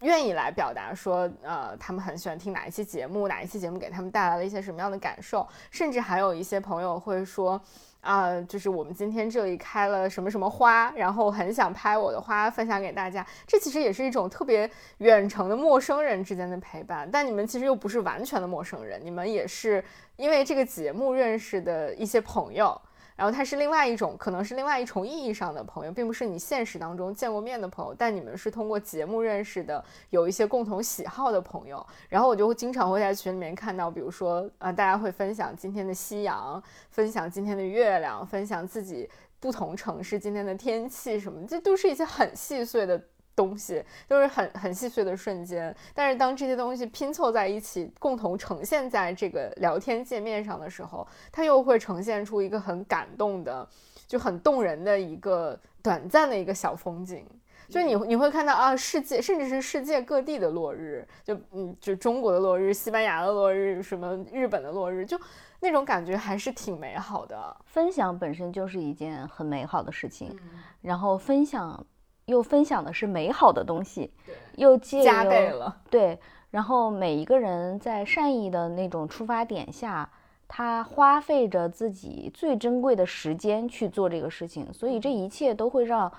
[0.00, 7.58] 愿意来表达说，呃，他们很喜欢听哪一期节目，哪一期节目给他们带来了一些什么样的感受，甚至还有一些朋友会说。
[8.00, 13.26] 啊，就是我们今天这里开了什么什么花，然后很想拍我的花分享给大家。
[13.46, 19.84] 这其实也是一种特别远程的陌生人之间的陪伴，但你们其实又不是完全的陌生人，你们也是
[20.16, 22.80] 因为这个节目认识的一些朋友。
[23.18, 31.84] 然后他是另外一种，可能是另外一重意义上的朋友，并不是你现实当中见过面的朋友，但你们是通过节目认识的，有一些共同喜好的朋友。
[32.08, 43.02] 然后我就经常会在群里面看到，比如说啊，大家会分享今天的夕阳，分享今天的月亮，分享自己不同城市今天的天气什么，这都是一些很细碎的。
[43.38, 53.68] 东西都是很很细碎的瞬间，但是当这些东西拼凑在一起，共同呈现在这个聊天界面上的时候，它又会呈现出一个很感动的，
[54.08, 57.24] 就很动人的一个短暂的一个小风景。
[57.68, 65.20] 就你你会看到啊，世界甚至是世界各地的落日，就嗯，就中国的落日、西班牙的落日、什么日本的落日，就
[65.60, 67.56] 那种感觉还是挺美好的。
[67.66, 70.36] 分享本身就是一件很美好的事情，
[70.80, 71.86] 然后分享。
[72.28, 74.12] 又分享的是美好的东西，
[74.56, 75.74] 又借加倍了。
[75.90, 76.18] 对，
[76.50, 80.08] 然后每一个人在善意的那种出发点下，
[80.46, 86.12] 他花费着自己最珍贵的时间去做这个事情，所以这一切都会让，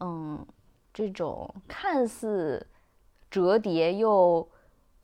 [0.00, 0.46] 嗯，
[0.92, 2.66] 这种看似
[3.30, 4.46] 折叠又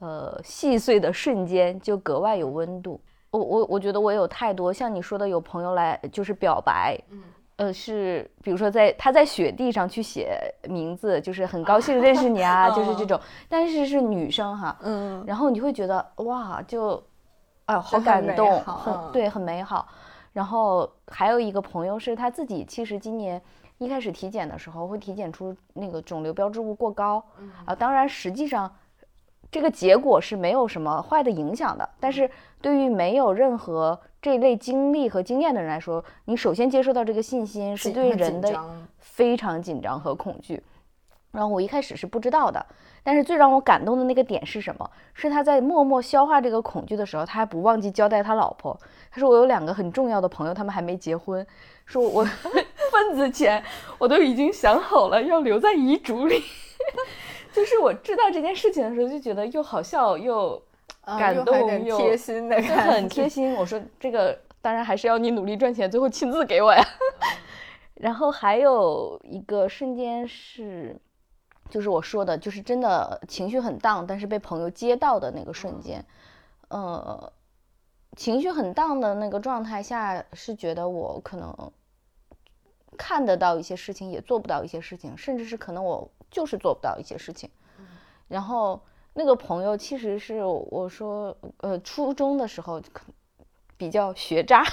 [0.01, 3.01] 呃细碎的瞬间就格外有温度。
[3.31, 7.23] 我我我觉得我有太多像你说的，有朋友来就是表白，嗯。
[7.57, 10.39] 呃，是比如说在他在雪地上去写
[10.69, 13.21] 名字，就是很高兴认识你啊， 就是这种。
[13.49, 17.03] 但是是女生哈，嗯，然后你会觉得哇，就，
[17.67, 19.87] 哎，好感动，很对，很美好。
[20.33, 23.41] 然后还有一个朋友是他自己，其实今年
[23.79, 27.23] 一开始体检的时候会体检出那个肿瘤标志物过高，
[27.65, 28.71] 啊，当然实际上。
[29.53, 32.29] 这个结果是没有什么坏的影响的，但是
[32.63, 38.65] 对于没有任何这类经历和经验的人来说，你首先接受到这个信心是对人的
[38.99, 40.63] 非常紧张和恐惧。
[41.33, 42.65] 然后我一开始是不知道的，
[43.03, 44.91] 但是最让我感动的那个点是什么？
[45.13, 48.79] 是他在默默消化这个恐惧的时候，他还不忘记交代他老婆。
[49.11, 51.47] 他说我有两个很重要的朋友，他们还没结婚，
[51.85, 52.25] 说我
[52.91, 53.63] 份子钱
[53.99, 56.43] 我都已经想好了要留在遗嘱里。
[57.53, 60.61] 就是我知道这件事情的时候，就觉得又好笑又
[61.05, 63.55] 感动又贴心的，就很贴心。
[63.55, 66.83] 我说这个当然还是要你努力赚钱，最后亲自给我呀。
[67.95, 70.99] 然后还有一个瞬间是，
[71.69, 76.05] 就是我说的，就是真的情绪很荡，但是被朋友接到的那个瞬间。
[76.69, 77.33] 呃，
[78.17, 81.55] 情绪很荡的那个状态下，是觉得我可能
[82.97, 86.11] 看得到一些事情，也做不到一些事情，甚至是可能我。
[86.33, 87.51] 就是做不到一些事情，
[88.27, 88.81] 然后
[89.13, 92.81] 那个朋友其实是我说，呃，初中的时候
[93.77, 94.65] 比较学渣，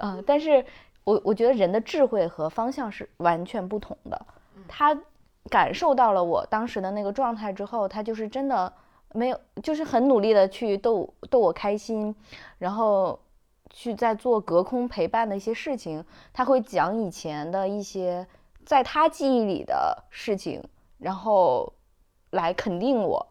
[0.00, 0.64] 嗯，但是
[1.04, 4.26] 我我觉得人的智慧和方向是完全不同的。
[4.66, 4.98] 他
[5.50, 8.72] 感受到了我当时的那个状态之后，他就是真的
[9.12, 12.16] 没有，就是很努力的去逗逗我开心，
[12.58, 13.20] 然后
[13.68, 16.02] 去在做隔空陪伴的一些事情。
[16.32, 18.26] 他会讲以前的一些。
[18.66, 20.60] 在他记忆里的事情，
[20.98, 21.72] 然后
[22.30, 23.24] 来肯定我，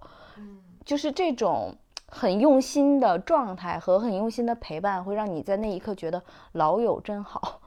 [0.85, 1.75] 就是这种
[2.07, 6.23] 很用心的状态和很用心的陪伴，会让你在那一刻觉得
[6.53, 7.59] 老友真好。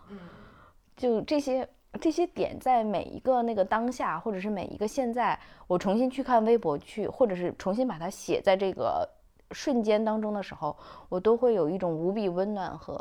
[0.97, 1.69] 就这些
[2.01, 9.07] 这些点在每一个那个当下，或者是每一个现在，我重新去看微博去，或者是重新把它写在这个
[9.53, 10.75] 瞬间当中的时候，
[11.11, 12.99] 我都会有一种无比温暖和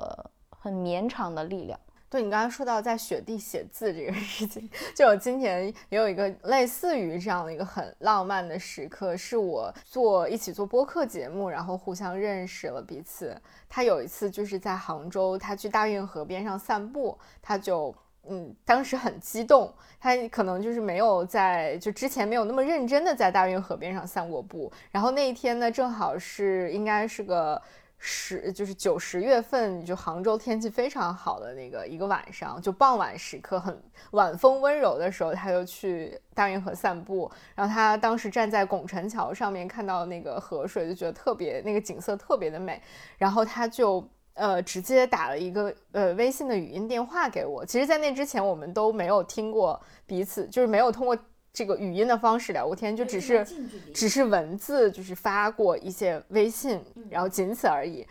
[0.50, 1.80] 很绵长的力量。
[2.10, 13.36] 对你刚才说到在雪地写字这个事情， 就我今年也有一个类似于这样的一个很浪漫的时刻，是我做一起做播客节目，然后互相认识了彼此。
[13.68, 17.94] 他有一次就是在杭州，他去大运河边上散步，他就
[18.30, 27.62] 嗯，当时很激动，他可能就是没有在就之前没有那么认真的在大运河边上散过步，然后那一天呢，正好是应该是个。
[28.00, 33.82] 十就是九十月份，就杭州天气非常好的那个一个晚上，就傍晚时刻，很
[34.12, 37.30] 晚风温柔的时候，他就去大运河散步。
[37.56, 42.82] 然后他当时站在拱辰桥上面，看到那个河水，就觉得特别那个景色特别的美。
[43.18, 47.66] 然后他就呃直接打了一个呃微信的语音电话给我。
[47.66, 51.18] 其实，在那之前，我们都没有听过彼此，就是没有通过。
[51.58, 53.44] 这个语音的方式聊过天，就只是
[53.92, 56.80] 只是文字，就是发过一些微信，
[57.10, 58.06] 然后仅此而已。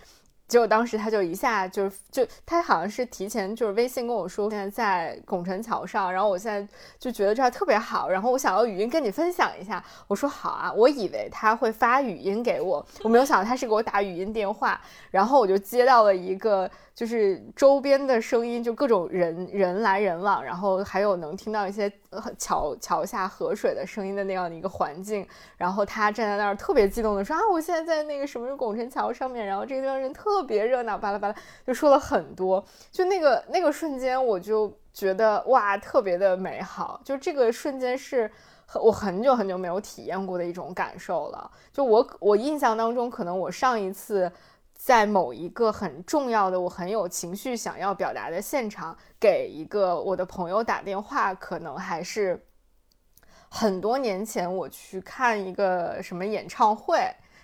[0.48, 6.68] 结果当时他就一下就是就他好像是提前就是微信跟我说现在在拱辰桥上，然后我现在
[6.98, 9.84] 就觉得这儿特别好，然后我想要语音跟你分享一下。
[10.08, 14.80] 我说好啊，我以为他会发语音给我，我没有想到他是给我打语音电话，
[15.12, 21.92] 然后我就接到了一个就是周边的声音，就各种人人来人往，然后还有能听到一些
[22.38, 25.26] 桥桥下河水的声音的那样的一个环境。
[25.56, 30.26] 然后他站在那儿特别激动的说啊，我现在在那个什么拱辰桥上面，然后这个地方人特。
[30.36, 31.34] 特别热闹，巴拉巴拉
[31.64, 37.00] 就说了很多，就那个那个瞬间，我就觉得哇，特别的美好。
[37.04, 38.30] 就这个瞬间是
[38.74, 41.50] 我很久很久没有体验过的一种感受了。
[41.72, 44.30] 就我我印象当中，可能我上一次
[44.86, 52.40] 在某一个很重要的、我很有情绪想要表达的现场，给一个我的朋友打电话，可能还是
[53.48, 57.00] 很多年前我去看一个什么演唱会。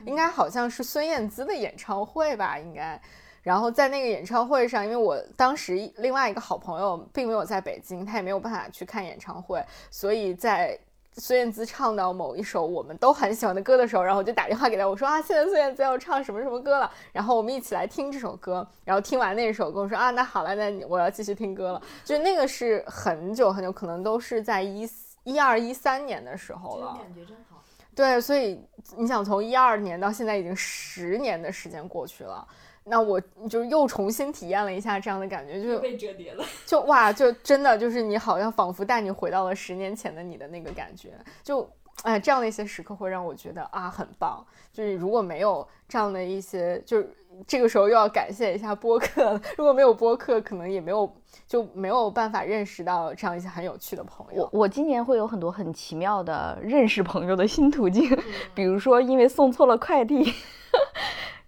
[0.06, 3.02] 应该好像是孙燕姿的演唱会吧，应该。
[3.42, 10.78] 然后在那个演唱会上，因为我当时另外一个好朋友并没有在北京，他也没有办法去看演唱会，所以在
[11.14, 18.66] 孙燕姿唱到某一首我们都很喜欢的歌的时候，然后我就打电话给他，我说啊，现在孙燕姿要唱什么什么歌了，然后我们一起来听这首歌。
[18.84, 21.82] 然后听完那首歌，我说啊，那好了，那我要继续听歌了。
[22.04, 24.88] 就那个是很久很久，可能都是在一
[25.24, 26.98] 一二一三年的时候了。
[27.00, 27.62] 感觉真好。
[27.94, 28.58] 对，所以
[28.96, 32.46] 你想从一二年到现在已经十年的时间过去了，
[32.84, 41.10] 那我就又重新体验了一下这样的感觉，就被折叠了，就哇，就真的就是你好像仿佛带你回到了十年前的你的那个感觉，
[41.42, 41.68] 就
[42.02, 47.08] 哎，这样的一些时刻会让我觉得啊很棒，就是如果没有这样的一些，就是
[47.46, 51.10] 这个时候又要感谢一下播客， 如果没有播客，可能也没有。
[51.48, 54.42] 就没有办法认识到这样一些很有趣的朋友。
[54.52, 58.04] 我我今年会有很多很奇妙的认识朋友的新途径，
[58.54, 60.32] 比如说因为送错了快递，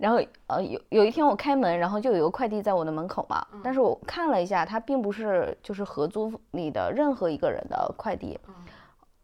[0.04, 8.38] 然后呃有有一天我开门，然后就有一个快递在我的门口嘛，但是我看了一下，它并不是就是合租里的任何一个人的快递，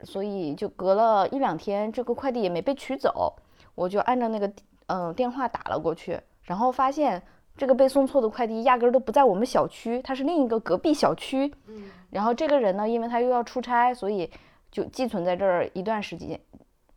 [0.04, 3.34] 所以就隔了一两天，这个快递也没被取走，
[3.74, 4.50] 我就按照那个
[4.86, 7.22] 嗯电话打了过去，然后发现。
[7.56, 11.52] 这个被送错的快递压根儿都不在我们小区，它是另一个隔壁小区。
[11.66, 14.30] 嗯，然后这个人呢，因为他又要出差，所以
[14.70, 16.40] 就寄存在这儿一段时间，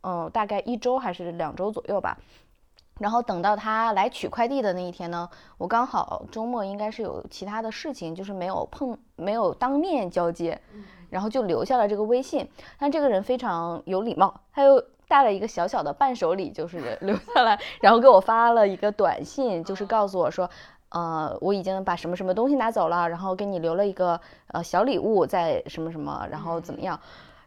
[0.00, 2.16] 嗯，大概一周还是两周左右吧。
[2.98, 5.28] 然后等到他来取快递的那一天呢，
[5.58, 10.60] 我刚好周末应该是有其他的事情，就是没有碰，没有当面交接，
[11.10, 12.48] 然后就留下了这个微信。
[12.78, 14.82] 但这个人非常有礼貌，他又。
[15.06, 20.48] 带了一个小小的伴手礼，就是 留下来，然后给我发了一个短信，就是告诉我说，
[20.88, 24.18] 呃，我已经把什么什么东西拿走了，然后给你留了一个
[24.48, 26.98] 呃小礼物，在什么什么，然后怎么样，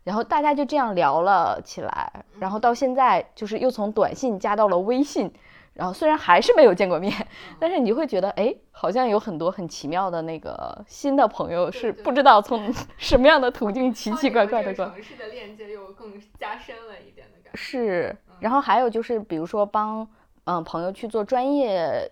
[0.08, 5.30] 然后大家就这样聊了起来，然后到现在就是又从短信加到了微信，
[5.74, 7.14] 然后虽然还是没有见过面，
[7.60, 17.58] 但是你就会觉得，哎，好像有很多很奇妙的那个新的朋友，是不知道从什么样的途径奇奇怪怪的城市的链接又更加深了一点的感觉。
[17.58, 20.08] 是，然后还有就是，比如说帮
[20.46, 22.10] 嗯朋友去做专业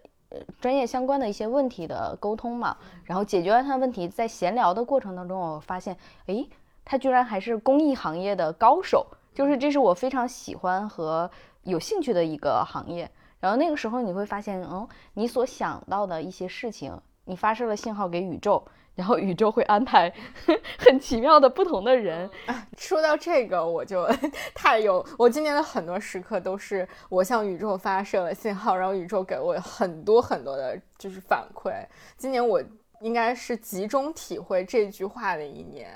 [0.59, 2.75] 专业相关的一些问题的沟通嘛，
[3.05, 6.45] 然后解决完他的问题，在闲聊的过程当中，我发现，哎，
[6.85, 11.29] 他居然还是公益行业的高手，就是这是我非常喜欢和
[11.63, 13.09] 有兴趣的一个行业。
[13.39, 18.63] 然后那个时候你会发现，嗯，你所想到的一些事情，你发射了信号给宇宙。
[18.95, 20.09] 然后宇宙会安排
[20.79, 22.29] 很奇妙的不同的人。
[22.77, 24.07] 说到这个，我就
[24.55, 31.73] 太有我今年的很多时刻都是我向宇宙发射了信号，然后宇宙给我很多很多的就是反馈。
[32.15, 32.63] 今年我
[33.05, 35.87] 应该是集中体会这句话的一年。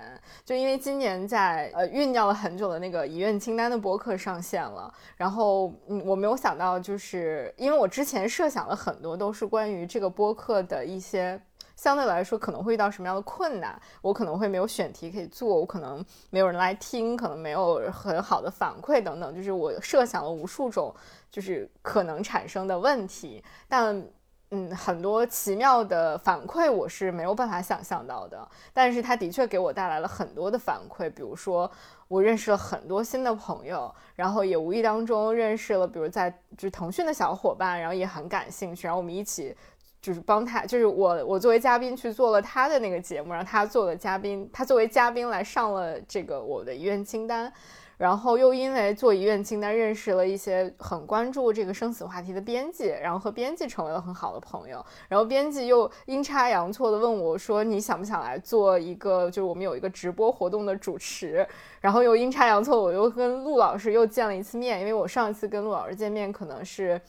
[0.45, 11.41] 就因为今年在呃酝酿了很久的那个遗愿清单的播客上线了，然后嗯，我没有想到，就是因为我之前设想了很多都是关于这个播客的一些。
[11.75, 13.81] 相对来说可能会遇到什么样的困难？
[14.01, 19.33] 我可能会没有选题可以做，我可能没有人来听，可能没有很好的反馈等等。
[19.33, 20.93] 就是我设想了无数种，
[21.31, 23.41] 就是可能产生的问题。
[23.69, 24.05] 但
[24.51, 28.47] 嗯，很多奇妙的反馈我是没有办法想象到的。
[28.73, 31.69] 但是它的确给我带来了很多的反馈，比如说
[32.07, 39.55] 我认识了很多新的朋友，然后也无意当中认识了，比如在就是腾讯的小伙伴，然后也很感兴趣，然后我们一起。
[40.01, 47.51] 就是帮他，就是我，我作为嘉宾去做了他的那个节目，让他做了嘉宾，他作为嘉宾来上了这个我的遗愿清单，
[47.99, 61.45] 然后又因为做遗愿清单认识了一些很关注这个生死话题的编辑，然后和编辑成为了很好的朋友，然后编辑又阴差阳错的问我说你想不想来做一个，就是我们有一个直播活动的主持，
[61.81, 66.99] 然后又阴差阳错我又跟陆老师又见了一次面，因为我上一次跟陆老师见面可能是。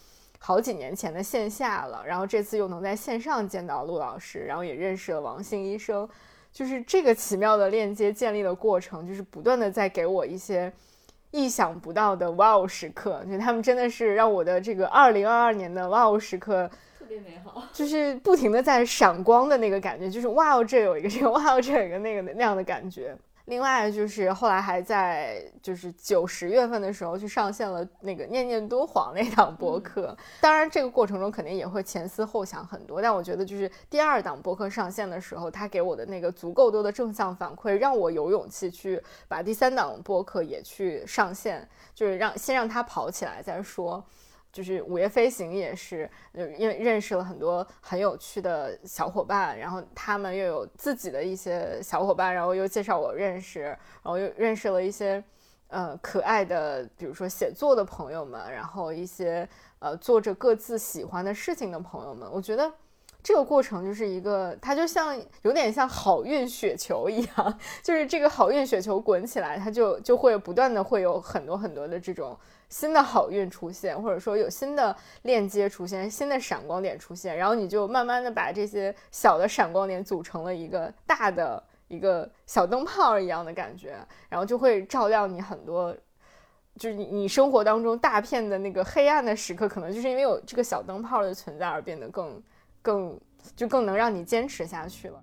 [0.43, 6.09] 好几年前的线下了，然后这次又能在线上见到陆老师，然后也认识了王兴医生，
[6.53, 10.73] 就是这个奇妙的链接建立的过程，就是不断的在给我一些
[11.31, 23.17] 意想不到的哇哦时刻，就他们真的是让我的这个二零二二年的哇哦时刻特别美好，就是不停的在闪光的那个感觉，就是哇哦这有一个这个哇哦这有一个那个那样的感觉。
[23.51, 44.03] 另外就是后来还在就是九十月份的时候去上线了那个念念敦煌那档播客，当然这个过程中肯定也会前思后想很多，但我觉得就是第二档播客上线的时候，他给我的那个足够多的正向反馈，让我有勇气去把第三档播客也去上线，就是让先让它跑起来再说。
[44.53, 46.11] 就是午夜飞行也是，
[46.59, 55.23] 因为认识了很多很有趣的小伙伴，然后他们又有自己的一些小伙伴，然后又介绍我认识，然后又认识了一些
[55.69, 59.49] 呃可爱的，比如说写作的朋友们，然后一些
[59.79, 62.29] 呃做着各自喜欢的事情的朋友们。
[62.33, 62.73] 我觉得
[63.23, 72.37] 这个过程就是一个，它就像有点像好运雪球一样， 就是这个好运雪球滚起来，它就就会不断的会有很多很多的这种。
[72.71, 83.97] 新的好运出现，或者说有新的链接出现，新的闪光点出现，然后你就慢慢的把这些小的闪光点组成了一个大的一个小灯泡一样的感觉，
[84.29, 85.93] 然后就会照亮你很多，
[86.77, 92.43] 就是你你生活当中大片的那个黑暗的时刻，可能就是因为有这个小灯泡的存在而变得更
[92.81, 93.21] 更
[93.57, 95.21] 就更能让你坚持下去了。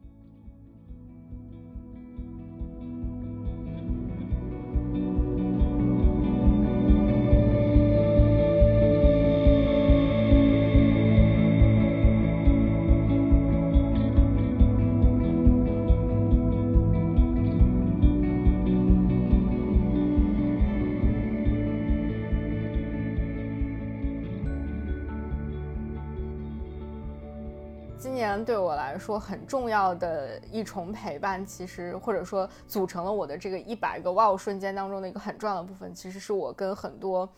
[28.97, 37.29] 来说很重要的一重陪伴，其实或者说组成了我的这个一百个哇哦瞬间当中的一个很重要的部分，其实是我跟很多，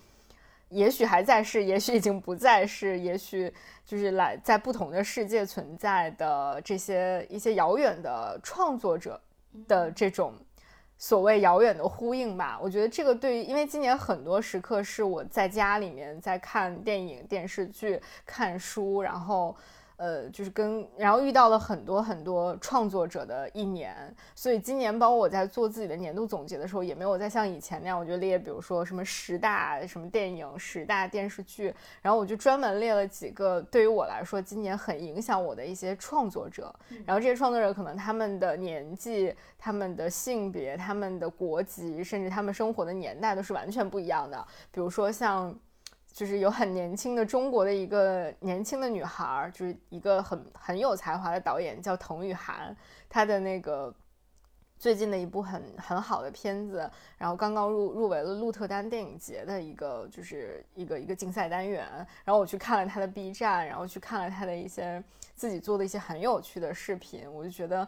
[0.69, 3.53] 也许还在世，也许已经不在世，也许
[3.85, 9.19] 就是来在不同的世界存在的这些一些遥远的创作者
[9.67, 10.33] 的这种
[10.97, 12.57] 所谓遥远的呼应吧。
[12.61, 19.53] 我觉得这个对于，因为今年很多时刻是我在家里面在看电影、电视剧、看书，然后。
[19.99, 23.93] 呃，就是跟，然后遇到了很多很多创作者的一年，
[24.33, 36.73] 所以今年包括我在做自己的年度总结的时候，也没有再像以前那样，我就列，比如说什么十大什么电影、十大电视剧，然后我就专门列了几个对于我来说今年很影响我的一些创作者，
[37.05, 45.53] 然后这些创作者可能他们的年纪、他们的性别、他们的国籍，甚至他们生活的年代都是完全不一样的，比如说像。
[46.19, 52.75] 就是有很年轻的中国的一个年轻的女孩，就是一个很很有才华的导演，叫滕雨涵。
[53.07, 53.95] 她的那个
[54.77, 61.87] 最近的一部很很好的片子，然后刚刚入入围了鹿特丹电影节的一个就是一个一个竞赛单元。
[62.25, 65.01] 然后我去看了她的 B 站，然后去看了她的一些
[65.35, 67.87] 自己做的一些很有趣的视频，我就觉得。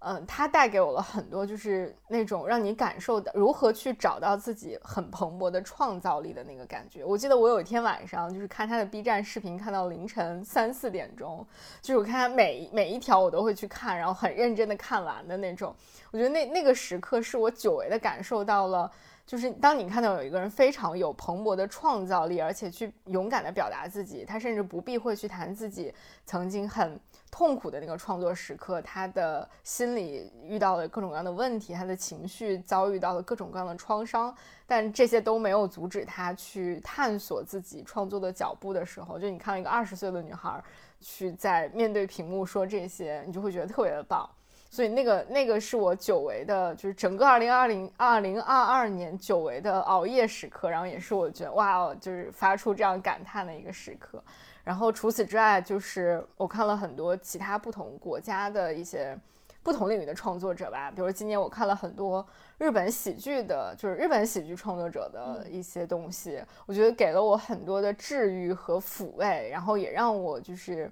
[0.00, 7.04] 嗯，它带给我了很多，就是那种让你感受到如何去找到自己很蓬勃的创造力的那个感觉。
[7.04, 11.44] 我记得我有一天晚上就是看他的 B 站视频，看到凌晨三四点钟，
[11.80, 15.74] 就是我看他每每一条我都会去看，然后很认真的看完的那种。
[16.12, 18.90] 我觉得那那个时刻是我久违的感受到了。
[19.26, 25.92] 就是当你看到有一个人非常有蓬勃的创造力，而且去勇敢的表达自己，他甚至不避讳去谈自己
[26.24, 26.98] 曾经很
[27.30, 34.34] 痛苦的那个创作时刻，他的心里遇到了各种各样的问题，他的情绪遭遇到了各种各样的创伤，
[34.66, 40.62] 但这些都没有阻止他去探索自己创作的脚步的时候，就你看到一个二十岁的女孩
[41.00, 44.28] 去在面对屏幕说这些，你就会觉得特别的棒。
[44.70, 54.22] 所以那个那个是我久违的，就是整个二零二零二零二二年久违的熬夜时刻，然后也是我觉得哇哦，就是发出这样感叹的一个时刻。
[54.68, 59.18] 然后除此之外，就是我看了很多其他不同国家的一些
[59.62, 62.22] 不同领域的创作者吧，比如今年我看了很多
[62.58, 70.90] 日本喜剧的，就是日本喜剧创作者的一些东西，我觉得给了我很多的治愈和抚慰，然后也让我就是。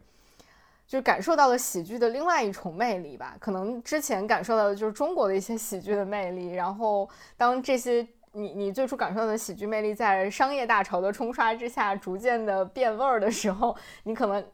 [0.88, 7.06] 就感受到了喜剧的另外一重魅力吧，可能之前感受到的就是中国的一些喜剧的魅力，然后
[7.36, 8.06] 当这些。
[8.36, 14.44] 你你最初感受到的喜剧魅力，在商业大潮的冲刷之下，逐渐的变味儿的时候，你可能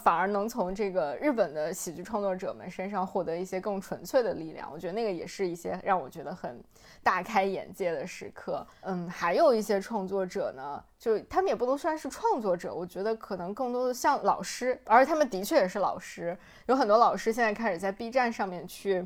[0.00, 4.70] 反而能从这个日本的喜剧创作者们身上获得一些更纯粹的力量。
[4.72, 6.62] 我觉得那个也是一些让我觉得很
[7.02, 8.64] 大开眼界的时刻。
[8.82, 16.38] 嗯，还有一些创作者呢，就他们也不能算是创作者，我觉得可能更多的像老师，而他们的确也是老师。
[16.66, 19.04] 有很多老师现在开始在 B 站上面去，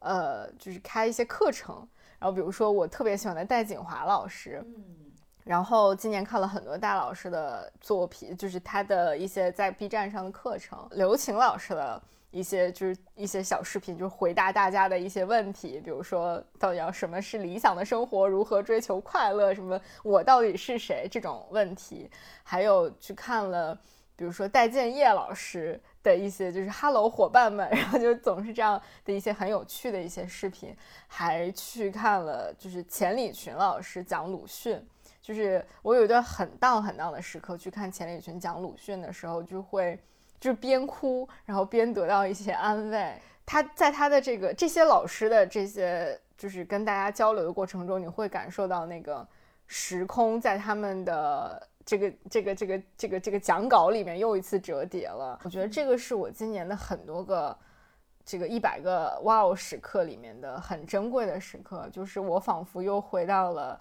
[0.00, 1.86] 呃，就是开一些课程。
[2.18, 4.84] 然后比如说我特别喜欢的戴锦华老师，嗯，
[5.44, 22.10] 然后今年看了很多戴老师的作品，就是他的一些在 B 站上的课程，刘晴老师的一些就是一些小视频，就是回答大家的一些问题，比如说到底要什么是理想的生活，如何追求快乐，什么我到底是谁这种问题，
[22.42, 23.78] 还有去看了，
[24.18, 25.80] 比如说戴建业老师。
[26.00, 30.74] 的一些就是 Hello 伙伴们， 然后就总是这样的一些很有趣的一些视频，
[31.06, 34.80] 还去看了就是钱理群老师讲鲁迅，
[35.20, 40.00] 就是我有一段很荡很荡的时刻去看钱理群讲鲁迅的时候，就会
[40.40, 43.12] 就是边哭然后边得到一些安慰。
[43.44, 49.26] 他在他的这个这些老师的这些就是跟大家交流的过程中，你会感受到那个
[49.66, 51.68] 时空在他们的。
[51.88, 57.56] 这个这个这个这个这个讲稿里面又一次折叠了，我觉得这个是我今年的很多个
[58.26, 63.80] 这个一百个哇哦时刻里面的很珍贵的时刻，就是我仿佛又回到了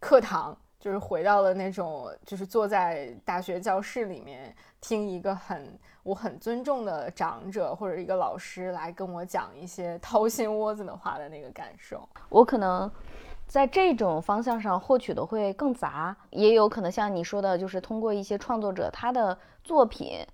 [0.00, 12.90] 课堂，就是回到了那种就是坐在大学教室里面听一个很我很尊重的长者或者一个老师来跟我讲一些掏心窝子的话的那个感受，我可能。
[13.54, 20.26] 在这种方向上获取的会更杂，也有可能像你说的，就是通过一些创作者他的作品，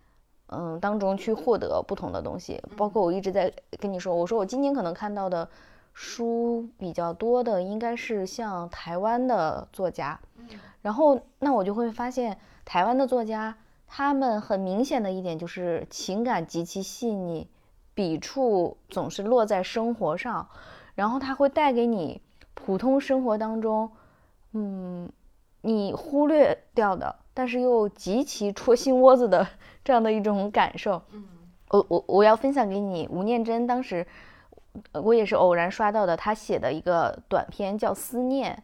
[0.47, 2.59] 嗯，当中去获得不同的东西。
[2.79, 5.47] 包括我一直在跟你说，我说我今年可能看到的
[5.93, 10.19] 书比较多的，应该是像台湾的作家。
[10.81, 13.55] 然后那我就会发现，台湾的作家
[13.87, 17.47] 他们很明显的一点就是情感极其细腻，
[17.93, 20.49] 笔触总是落在生活上，
[20.95, 22.23] 然后他会带给你。
[22.65, 23.91] 普通生活当中，
[24.53, 25.11] 嗯，
[25.63, 29.47] 你忽略掉的，但是又极其戳心窝子的
[29.83, 31.03] 这样的一种感受。
[31.13, 31.25] 嗯，
[31.71, 34.07] 我我我要分享给你，吴念真当时，
[34.93, 38.63] 我也是偶然刷到的，他写的一个短片叫《思念》，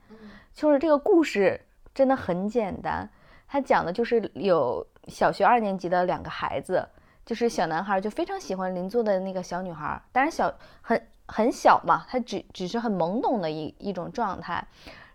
[0.55, 1.61] 就是这个故事
[1.95, 3.09] 真的很简单，
[3.49, 6.87] 他讲的就是有小学二年级的两个孩子，
[7.25, 11.01] 就是小男孩就非常喜欢邻座的那个小女孩，当然小很。
[11.29, 14.65] 很小嘛，他只只是很懵懂的一一种状态，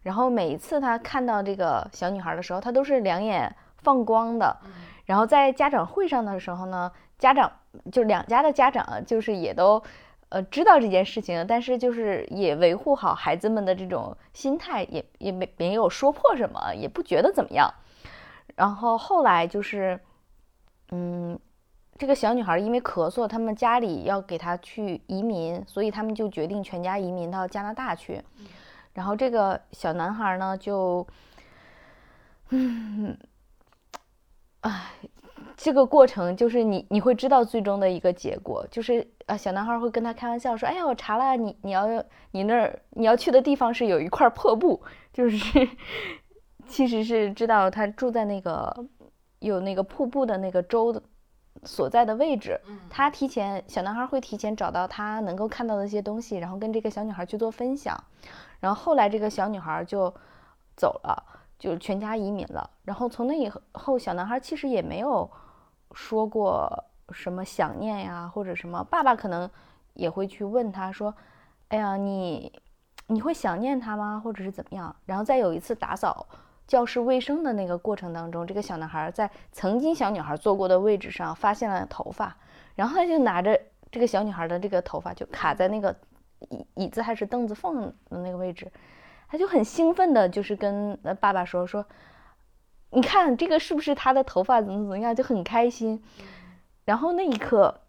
[0.01, 4.57] 然后每一次他看到这个小女孩的时候，他都是两眼放光的。
[5.05, 7.51] 然后在家长会上的时候呢，家长
[7.91, 9.81] 就两家的家长就是也都
[10.29, 17.73] 呃知道这件事情，但是就是也维护好孩子们的这种心态，也也没没有说破什么，也不觉得怎么样。
[18.55, 19.99] 然后后来就是
[20.91, 21.39] 嗯。
[21.97, 28.19] 这个小女孩因为咳嗽，他们家里要给她去移民，所以他们就决定全家移民到加拿大去。
[28.93, 31.05] 然后这个小男孩呢，就，
[32.49, 33.15] 嗯，
[34.61, 34.91] 哎，
[35.55, 41.85] 这个过程就是你你会知道最终的一个结果，就是啊，小男孩会跟他开玩笑说：“哎呀，我查了，你你要
[42.31, 44.81] 你那儿你要去的地方是有一块破布，
[45.13, 45.69] 就是
[46.67, 48.75] 其实是知道他住在那个
[49.39, 51.01] 有那个瀑布的那个州的。”
[51.63, 52.59] 所在的位置，
[52.89, 57.95] 他提前小男孩会提前找到他能够看到的一些东西，然后跟这个小女孩去做分享。
[58.59, 60.13] 然后后来这个小女孩就
[60.75, 61.23] 走了，
[61.59, 62.69] 就全家移民了。
[62.83, 65.29] 然后从那以后，小男孩其实也没有
[65.93, 68.83] 说过什么想念呀，或者什么。
[68.83, 69.49] 爸爸可能
[69.93, 71.13] 也会去问他说
[71.69, 72.51] ：“哎呀，你
[73.07, 74.21] 你会想念他吗？
[74.23, 74.95] 或者是怎么样？
[75.05, 76.25] 然后再有一次打扫
[76.71, 82.33] 教室卫生的那个过程当中，这个小男孩在曾经小女孩坐过的位置上发现了头发，
[82.75, 83.59] 然后他就拿着
[83.91, 85.93] 这个小女孩的这个头发就卡在那个
[86.47, 88.71] 椅椅子还是凳子缝的那个位置，
[89.27, 91.85] 他就很兴奋的，就是跟爸爸说说，
[92.91, 94.61] 你看这个是不是他的头发？
[94.61, 95.13] 怎么怎么样？
[95.13, 96.01] 就很开心。
[96.85, 97.81] 然后那一刻，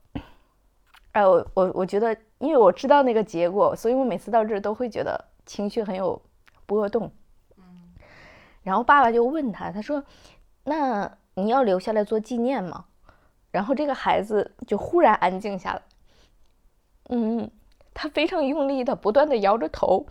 [1.12, 2.16] 哎，我我我觉得。
[2.40, 6.20] 因为我知道那个结果，所以我每次到这儿都会觉得情绪很有
[6.66, 7.08] 波动。
[8.62, 10.04] 嗯，然后爸爸就问他，他说
[10.64, 12.84] ：“那你要留下来做纪念吗？”
[13.50, 15.82] 然后这个孩子就忽然安静下来。
[17.08, 17.50] 嗯，
[17.92, 20.06] 他非常用力的不断的摇着头，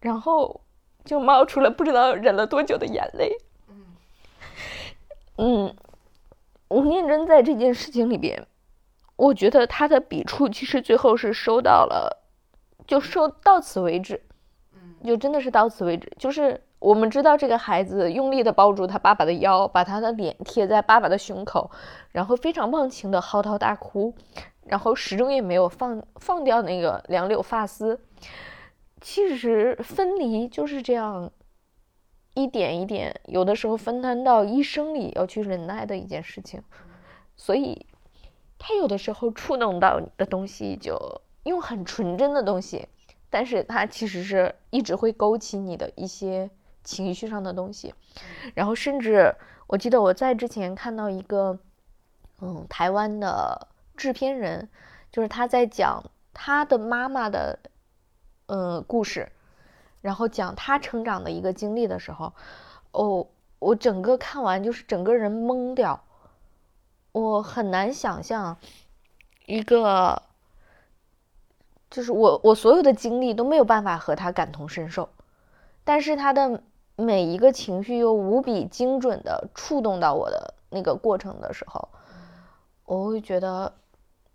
[0.00, 0.60] 然后
[1.04, 3.36] 就冒出了不知道忍了多久的眼泪。
[3.68, 3.84] 嗯，
[5.36, 5.76] 嗯，
[6.68, 8.46] 吴念真在这件事情里边。
[9.14, 12.24] 我觉得他的笔触其实最后是收到了，
[12.86, 14.20] 就收到此为止，
[14.72, 16.10] 嗯，就真的是到此为止。
[16.18, 21.70] 就是我们知道这个孩子用力的抱住他爸爸的腰，把他的脸贴在爸爸的胸口，
[22.10, 24.14] 然后非常忘情的嚎啕大哭，
[24.64, 28.00] 然后始终也没有放放掉那个两绺发丝。
[29.00, 31.30] 其实分离就是这样，
[32.34, 36.62] 一点一点，有的时候分摊到一生里要去忍耐的一件事情，
[37.36, 37.86] 所以。
[38.64, 40.96] 他有的时候触动到你的东西，就
[41.42, 42.86] 用很纯真的东西，
[43.28, 46.48] 但是他其实是一直会勾起你的一些
[46.82, 47.94] 情绪上的东西。
[48.54, 49.34] 然后甚至
[49.66, 51.58] 我记得我在之前看到一个，
[52.40, 54.68] 嗯，台湾的制片人，
[55.10, 56.02] 就是他在讲
[56.32, 57.58] 他的妈妈的，
[58.46, 59.30] 嗯，故事，
[60.00, 62.32] 然后讲他成长的一个经历的时候，
[62.92, 63.26] 哦，
[63.58, 66.02] 我整个看完就是整个人懵掉。
[67.12, 68.56] 我很难想象，
[69.44, 70.22] 一个
[71.90, 75.10] 就是我我所有的经历都没有办法和他感同身受，
[75.84, 76.62] 但是他的
[76.96, 81.88] 每一个情绪又无比精准的触动到我的那个过程的时候，
[82.84, 83.74] 我会觉得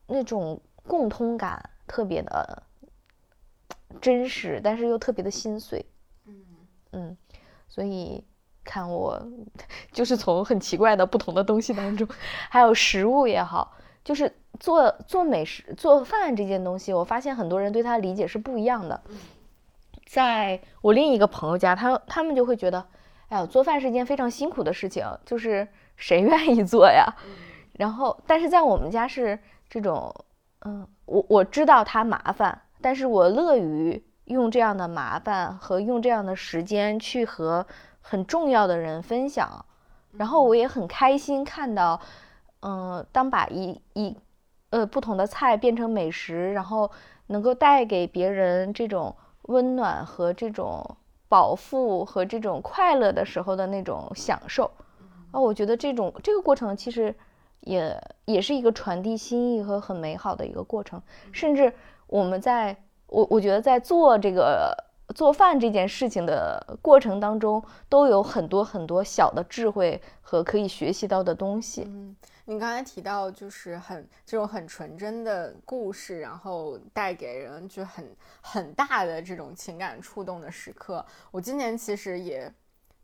[0.08, 2.64] 那种共通感特别的
[4.02, 5.86] 真实，但是又特别的心碎。
[6.26, 6.46] 嗯
[6.92, 7.18] 嗯，
[7.68, 8.24] 所以。
[8.70, 9.18] 看我，
[9.94, 12.06] 就是从很奇怪的不同的东西当中，
[12.52, 14.30] 还有食物也好，就是
[14.60, 19.02] 做做美食、做饭这件东西，我发现很多人对它理解是不一样的。
[20.08, 22.84] 在我另一个朋友家，他他们就会觉得，
[23.28, 27.06] 哎呀，做饭是一件非常辛苦的事情，就是谁愿意做呀？
[27.74, 29.38] 然后，但是在我们家是
[29.70, 30.12] 这种，
[30.66, 37.68] 嗯，我我知道它麻烦，但是我乐于用这样的麻烦和用这样的时间去和。
[38.10, 39.66] 很重要的人分享，
[40.14, 42.00] 然后我也很开心看到，
[42.62, 44.16] 嗯，当把一一
[44.70, 46.90] 呃不同的菜变成美食，然后
[47.26, 49.14] 能够带给别人这种
[49.48, 50.96] 温暖和这种
[51.28, 54.72] 饱腹和这种快乐的时候的那种享受，
[55.32, 57.14] 啊，我觉得这种这个过程其实
[57.62, 61.02] 也也是一个传递心意和很美好的一个过程，
[61.34, 61.74] 甚至
[62.08, 62.78] 我们在
[63.08, 64.86] 我我觉得在做这个。
[65.16, 71.84] 做饭这件事情的过程当中，都有很多很多小的智慧和可以学习到的东西。
[71.88, 72.14] 嗯，
[72.50, 81.06] 你刚才提到就是很这种很纯真的故事，然后带给人就很很大的这种情感触动的时刻。
[81.30, 82.52] 我今年其实也。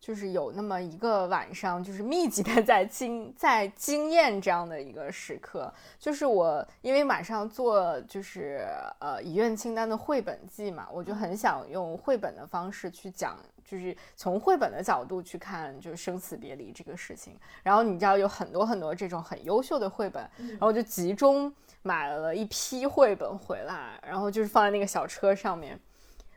[0.04, 8.68] 就是有那么一个晚上，就是密集的在经在经验这样的一个时刻，就是我因为马上做就是
[9.00, 17.40] 呃遗愿清单的绘本季嘛，我就很想用绘本的方式去讲，就是从绘本的角度去看，就是生死别离这个事情。
[17.64, 21.50] 然后你知道有很多很多这种很优秀的绘本，然后就集中
[21.82, 25.80] 买了一批绘本回来，然后就是放在那个小车上面。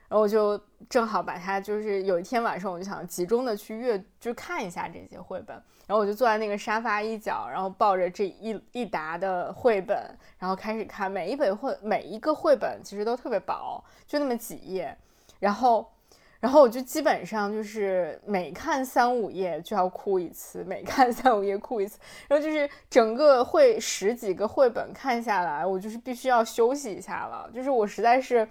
[0.09, 5.57] 然后我就正好把它，就是有一天晚上，我就想集中的去阅，就看一下这些绘本。
[5.87, 9.97] 然后我就坐在那个沙发一角，然后抱着这一一沓的绘本，
[10.39, 11.11] 然后开始看。
[11.11, 14.97] 每一本绘，每一个绘本其实都特别薄，就那么几页。
[15.39, 15.91] 然后。
[16.47, 21.99] 然后我就基本上就是每看三五页就要哭一次，每看三五页哭一次。
[22.29, 27.51] 然后就是整个会十几个绘本看下来，我就是必须要休息一下了。
[27.53, 28.47] 就是我实在是，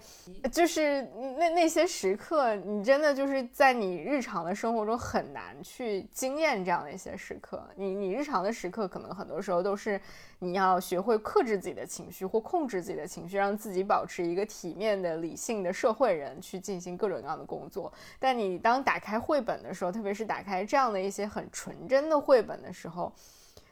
[0.52, 1.00] 就是
[1.38, 7.66] 那那些时刻，你真的就是在你日常的生活中很难去经验这样的一些时刻。
[7.76, 9.98] 你你日常的时刻可能很多时候都是。
[10.38, 17.85] 你要学会克制自己的情绪或控制自己的情绪，让自己保持一个体面的、理性的社会人去进行各种各样的工作。
[18.18, 23.12] 但你当打开绘本的时候，特别是打开这样的一些很纯真的绘本的时候，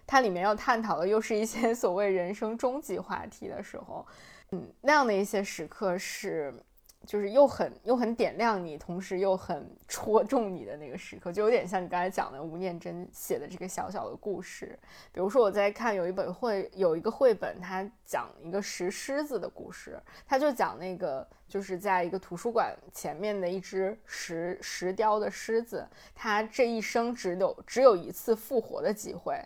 [0.07, 4.07] 它里面要探讨的又是一些 所谓人生终极话题的时候，
[4.51, 6.53] 嗯，那样的一些时刻是
[7.07, 14.79] 就是又很又很点亮你，同时又很戳中你的那个时刻，就有点像你刚才讲的吴念真写的这个小小的故事。
[15.13, 29.41] 比如说我在看有一本绘有一个绘本，它讲一个石狮子的故事，它就讲那个就是在一个图书馆前面的一只石石雕的狮子，它这一生只有只有一次复活的机会，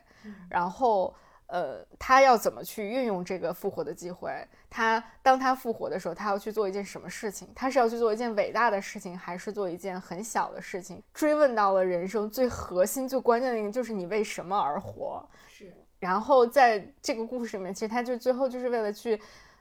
[0.48, 1.14] 然后。
[1.48, 4.30] 呃，他要怎么去运用这个复活的机会？
[4.70, 7.48] 他当他复活的时候，他要去做一件什么事情？
[7.54, 11.02] 他是要去做一件伟大的事情，还是做一件很小的事情？
[11.14, 15.26] 追问到了人生最核心、最关键的一个，就是你为什么而活？
[15.48, 15.72] 是。
[15.98, 19.18] 然后在这个故事里面，其实他就最后就是为了去，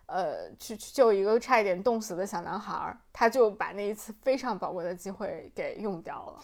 [0.07, 6.39] 呃，去去救一个差一点冻死的小男孩，他就把那一次非常宝贵的机会给用掉了。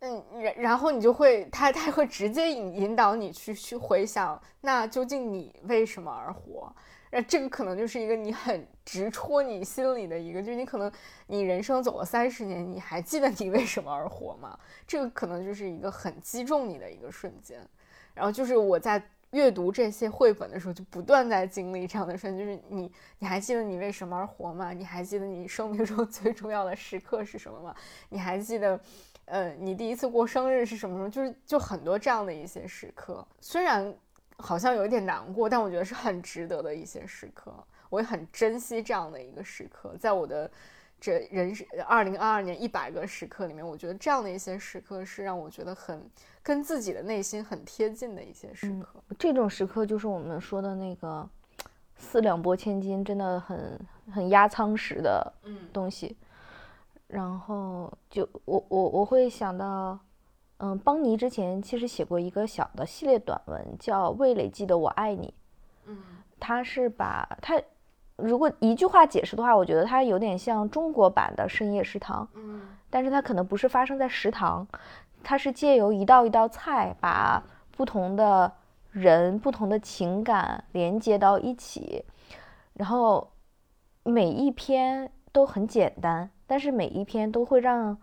[0.00, 6.70] 嗯，然然后你就会，他他会直接引引导你去去回想，那究竟你为什么而活？
[7.10, 10.90] 那这个可能就是一个你很直戳你心里的一个，就是你可能
[11.28, 14.58] 你人生走了三十年，你还记得你为什么而活吗？
[14.86, 17.58] 这个可能就是一个很击中你的一个瞬间。
[18.12, 24.72] 然后就是我在阅读这些绘本的时候，就不断在经历这样的瞬间，就是你你还记得你为什么而活吗？
[24.74, 27.74] 你还记得你生命中 最重要的时刻是什么吗？
[28.10, 28.78] 你还记得？
[29.26, 31.08] 呃，你第一次过生日是什么时候？
[31.08, 33.94] 就是就很多这样的一些时刻，虽然
[34.38, 37.52] 好像有一点难过，但我觉得是很值得的一些时刻。
[37.88, 40.50] 我也很珍惜这样的一个时刻，在我的
[41.00, 46.04] 这人生二零二二年一百个时刻里面，我觉得这样的一些时刻是让我觉得很
[46.42, 49.00] 跟自己的内心很贴近的一些时刻。
[49.18, 51.28] 这种时刻就是我们说的那个
[51.96, 53.80] 四两拨千斤，真的很
[54.12, 55.32] 很压舱石的
[55.72, 56.16] 东西。
[57.08, 59.98] 然后就我我我会想到，
[60.58, 65.28] 嗯，邦尼之前其实写过一个小的系列短文，叫《味蕾记得我爱你》。
[65.86, 65.98] 嗯，
[66.40, 67.60] 他是把他
[68.16, 72.28] 如果一句话解释的话，我觉得他有点像中国版的深夜食堂。
[72.34, 74.66] 嗯，但是它可能不是发生在食堂，
[75.22, 77.42] 它是借由一道一道菜，把
[77.76, 78.50] 不同的
[78.90, 82.02] 人、不同的情感连接到一起，
[82.72, 83.30] 然后
[84.02, 86.30] 每一篇都很简单。
[86.46, 87.94] 但是每一篇都会让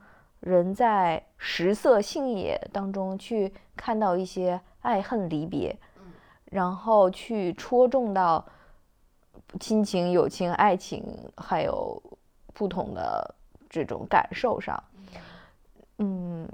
[0.42, 5.76] 人在食色性也当中去看到一些爱恨离别，
[6.52, 8.46] 然后去戳中到
[9.60, 11.04] 亲情、友情、爱情，
[11.38, 12.00] 还有
[12.54, 13.34] 不同的
[13.68, 14.84] 这种感受上。
[15.98, 16.48] 嗯，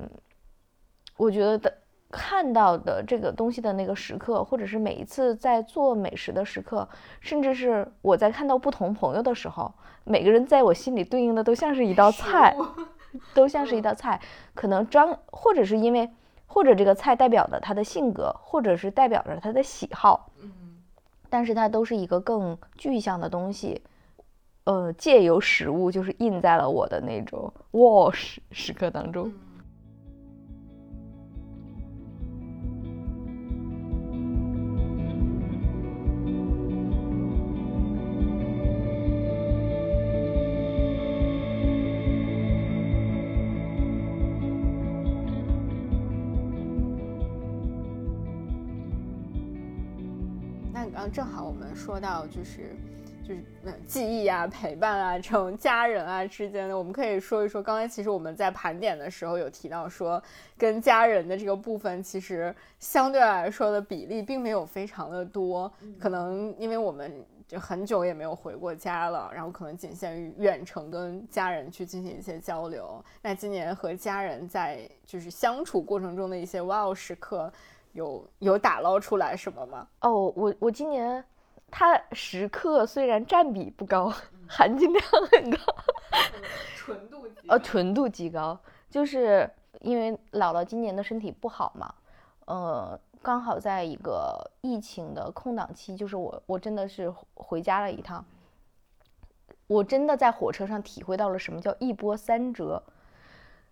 [1.17, 1.77] 我觉得
[2.11, 6.87] 看到的这个东西的那个时刻，或者是每一次在做美食的时刻，
[7.21, 9.71] 甚至是我在看到不同朋友的时候。
[10.05, 12.55] 每个人在我心里对应的都像是一道菜，
[13.35, 14.19] 都像是一道菜。
[14.55, 16.09] 可能张，或者是因为，
[16.47, 20.31] 或者这个菜代表的他的性格，或者是代表着他的喜好。
[20.41, 20.51] 嗯，
[21.29, 23.83] 但是它都是一个更具象的东西。
[24.63, 29.31] 呃，借由食物，就是印在了我的那种 wash 时刻当中。
[51.11, 52.75] 正好我们说到就是
[53.27, 53.43] 就是
[53.87, 57.61] 记忆啊、陪伴啊这种家人啊之间的，我们可以说一说。
[57.61, 60.21] 刚才其实我们在盘点的时候有提到说，
[60.57, 67.11] 跟家人的这个部分其实相对来说的比例并没有非常的多，可能因为我们
[67.47, 73.03] 就很久也没有回过家了，然后可能仅限于远程跟家人去进行一些交流。
[73.21, 77.51] 那今年和家人在就是相处过程中的一些 wow 时刻。
[77.93, 79.87] 有有打捞出来什么吗？
[80.01, 81.23] 哦，我我今年，
[81.71, 84.13] 它时刻虽然占比不高，
[84.47, 85.57] 含金量很高，
[86.75, 88.57] 纯度呃纯度极高，
[88.89, 89.49] 就是
[89.81, 91.93] 因为姥姥今年的身体不好嘛，
[92.45, 98.23] 呃，刚好在一个疫情的空档期，就是我我真的是回家了一趟，
[99.67, 102.81] 我真的在火车上体会到了什么叫一波三折，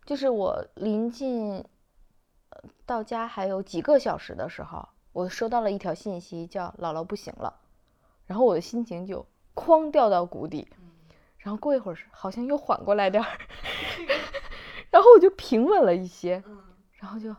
[0.06, 1.64] 就是我临近。
[2.86, 7.54] 到家还有几个小时的时候，我收到了一条信息，叫姥姥不行了，
[8.26, 10.68] 然后我的心情就哐掉到谷底，
[11.38, 13.30] 然后过一会儿好像又缓过来点儿，
[14.92, 16.44] 然后我就平稳了一些，
[16.94, 17.36] 然后就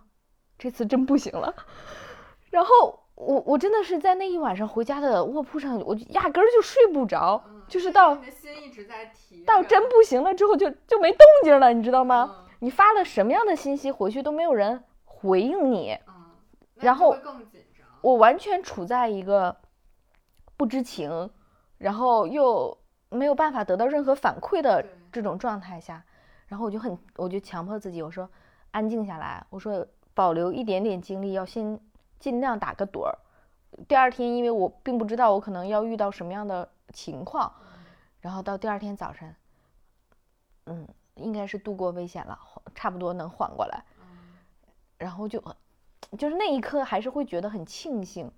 [0.58, 1.54] 这次真不行了，
[2.50, 12.44] 然后我我真的是在那一晚上回家的卧铺上，我压根儿就睡不着，就是到 心一直在提到真不行了之后就就没动静了，你知道吗？
[12.60, 14.82] 你发了什么样的信息回去都没有人。
[15.20, 15.98] 回应你，
[16.76, 17.16] 然后
[18.00, 19.56] 我完全处在一个
[20.56, 21.28] 不知情，
[21.78, 26.04] 然后又没有办法得到任何反馈的这这种状态下，
[26.46, 28.30] 然后我就很，我就强迫自己，我说
[28.70, 31.80] 安静下来，我说保留一点点精力，要先
[32.20, 33.18] 尽量打个盹儿。
[33.88, 37.52] 第二天，因为我并不知道我可能要遇到什么样的情况，
[38.20, 39.34] 然后到第二天早晨，
[40.66, 42.38] 嗯，应该是度过危险了，
[42.76, 43.82] 差不多能缓过来。
[44.98, 45.42] 然后就，
[46.18, 48.30] 就是那一刻还是会觉得很庆幸，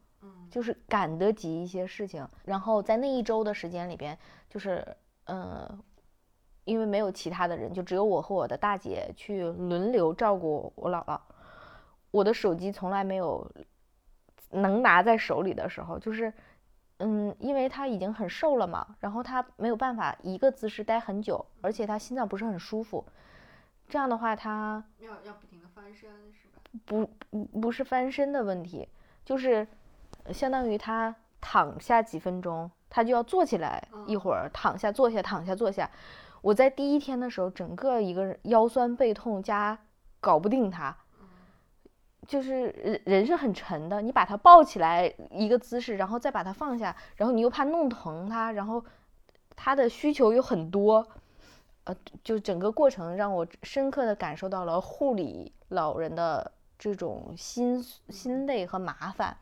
[0.50, 2.26] 就是赶得及一些事情。
[2.44, 4.16] 然后在那一周的时间里边，
[4.48, 4.86] 就是
[5.24, 5.82] 嗯，
[6.64, 11.18] 因为没有其他的人，就只有我和我的大姐去轮流照顾我姥姥。
[12.10, 13.50] 我的手机从来没有。
[14.52, 16.32] 能拿在手里的时候，就是，
[16.98, 23.06] 嗯，因为他已经很瘦了嘛，然后他没有办法一个姿势待很久，而且他心脏不是很舒服，
[23.88, 26.49] 这样的话他要要不停的翻身是吧？
[26.84, 28.88] 不不不是翻身的问题，
[29.24, 29.66] 就是
[30.32, 35.90] 相当于他躺下几分钟，他就要坐起来一会儿，躺下坐下躺下坐下。
[36.42, 39.78] 我在第一天的时候，整个一个腰酸背痛加
[40.20, 40.96] 搞不定他。
[42.28, 48.84] 就是人人是很沉的，你把他抱起来一个姿势，然后再把他放下，然后你又怕弄疼他，然后
[49.56, 51.04] 他的需求又很多，
[51.84, 59.36] 呃，就整个过程让我深刻的感受到了护理老人的这种心心累和麻烦。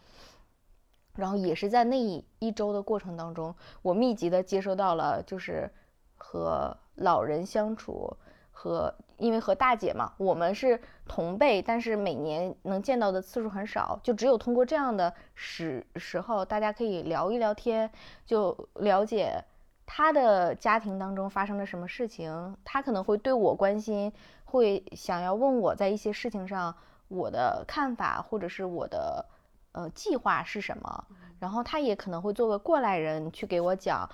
[1.15, 5.71] 然后也是在那一一周的过程当中，我密集的接收到了就是
[6.17, 8.15] 和老人相处
[8.51, 8.95] 和。
[9.19, 17.91] 因为和大姐嘛，我们是同辈，但是每年能见到的次数很少，就只有通过这样的时时候，大家可以聊一聊天，
[18.25, 19.43] 就了解
[19.85, 24.13] 他的家庭当中发生了什么事情，他可能会对我关心，
[24.45, 26.73] 会想要问我在一些事情上
[27.09, 29.27] 我的看法，或者是我的
[29.73, 31.05] 呃计划是什么，
[31.41, 34.09] 然后他也可能会作为过来人去给我讲，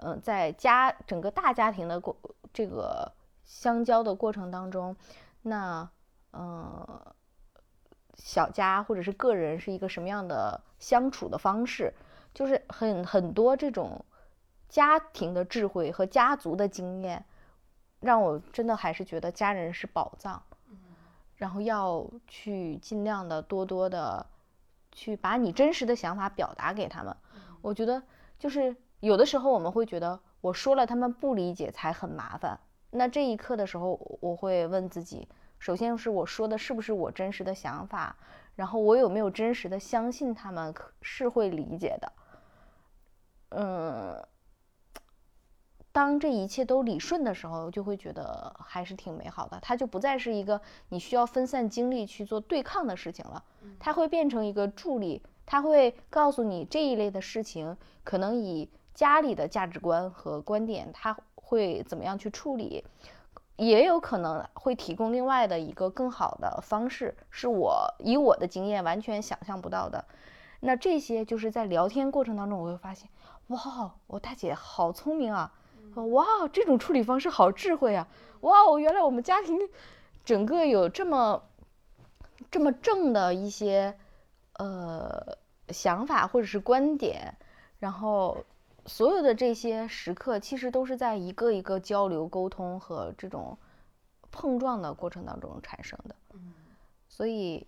[0.00, 2.16] 嗯，在家整个大家庭的过
[2.52, 3.12] 这个。
[3.50, 4.94] 相交的过程当中，
[5.40, 5.88] 那
[6.34, 7.00] 嗯，
[8.14, 11.94] 小家或者是个人是一个什么样的相处的方式？
[12.34, 14.04] 就是很很多这种
[14.68, 17.24] 家庭的智慧和家族的经验，
[18.00, 20.42] 让我真的还是觉得家人是宝藏。
[21.38, 24.26] 然后要去尽量的多多的
[24.92, 27.16] 去把你真实的想法表达给他们。
[27.62, 28.02] 我觉得
[28.38, 32.58] 就是有的时候我们会觉得我说了他们不理解才很麻烦。
[32.90, 35.28] 那这一刻的时候，我会问自己：
[35.58, 38.16] 首先是我说的是不是我真实的想法，
[38.56, 42.12] 然后我有没有真实的相信他们是会理解的。
[43.50, 44.26] 嗯，
[45.98, 49.58] 当这一切都理顺的时候，就会觉得还是挺美好的。
[49.60, 53.42] 它就不再是一个你需要分散精力去做对抗的事情了，
[53.80, 55.20] 它会变成一个助力。
[55.44, 61.16] 它会告诉你这一类的事情，可能以家里的价值观和观点，它。
[61.34, 62.84] 会怎么样去处理，
[63.56, 70.04] 也有可能会提供另外的一个更好的方式，是我以我的经验完全想象不到的。
[70.60, 73.08] 那这些就是在聊天过程当中，我会发现，
[73.46, 75.50] 哇，我大姐好聪明啊！
[75.94, 78.08] 哇，这种处理方式好智慧啊！
[78.40, 79.58] 哇，哦原来我们家庭
[80.24, 81.42] 整个有这么
[82.50, 83.98] 这么正的一些
[84.54, 85.36] 呃
[85.68, 87.36] 想法或者是观点，
[87.78, 88.44] 然后。
[88.86, 93.58] 所有的这些时刻，其实都是在一个一个交流、沟通和这种
[94.30, 96.16] 碰撞的过程当中产生的。
[96.32, 96.54] 嗯，
[97.06, 97.66] 所以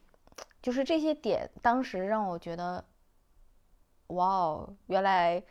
[0.63, 2.83] 就是这些点，当时让我觉得，
[4.07, 5.43] 哇哦，原来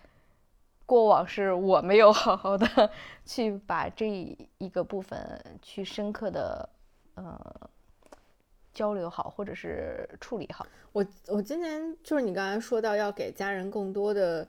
[0.89, 2.67] 过往是我没有 好好的
[3.23, 4.09] 去把这
[4.57, 5.19] 一个部分
[5.61, 6.67] 去深刻的
[7.13, 7.69] 呃
[8.73, 10.65] 交流好，或者是处理好。
[10.91, 14.47] 我我今年就是你刚才说到要给家人更多的。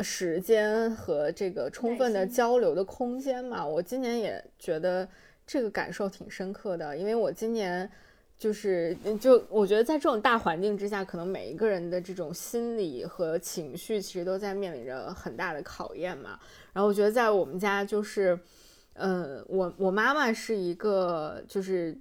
[0.00, 5.06] 时间和这个充分的交流的空间嘛，我今年也觉得
[5.46, 7.88] 这个感受挺深刻的，因为我今年
[8.42, 16.36] 就是就我觉得在这种大环境之下，可能每一个人的这种心理和情绪其实都在面临着很大的考验嘛。
[16.72, 18.36] 然后我觉得在我们家就是，
[18.94, 21.96] 嗯，我我妈妈是一个就是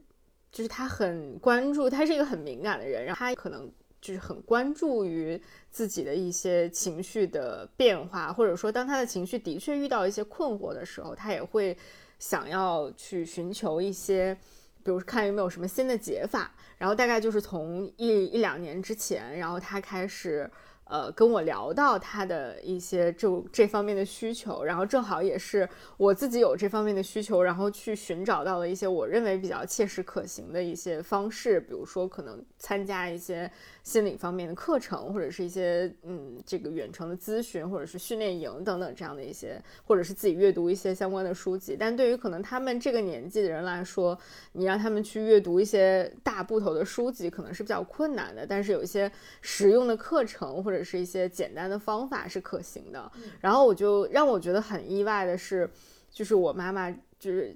[0.52, 3.72] 就是她很关注，她是一个很敏感的人，然后她可能。
[4.02, 5.40] 就是很关注于
[5.70, 11.78] 自己的一些情绪的变化，或者说，当他的情绪的确遇到一些困惑的时候，他也会
[12.18, 14.36] 想要去寻求一些，
[14.84, 16.52] 比如看有没有什么新的解法。
[16.78, 20.50] 然后大概就是从一一两年之前，然后他开始
[20.86, 33.50] 呃，跟我聊到他的一些就这方面的需求，然后正好也是我自己有这方面的需求，然后去寻找到了一些我认为比较切实可行的一些方式，比如说可能参加一些
[33.84, 41.76] 心理方面的课程，或者是一些嗯这个远程的咨询，或者是训练营等等这样的一些，或者是自己阅读一些相关的书籍。
[41.80, 44.18] 但对于可能他们这个年纪的人来说，
[44.54, 48.46] 你让他们去阅读一些大部头的书籍，可能是比较困难的。
[48.46, 49.12] 但是有一些
[49.42, 55.70] 实用的课程或者是一些简单的方法是可行的，然后我就让我觉得很意外的是，
[56.12, 57.56] 就是我妈妈就是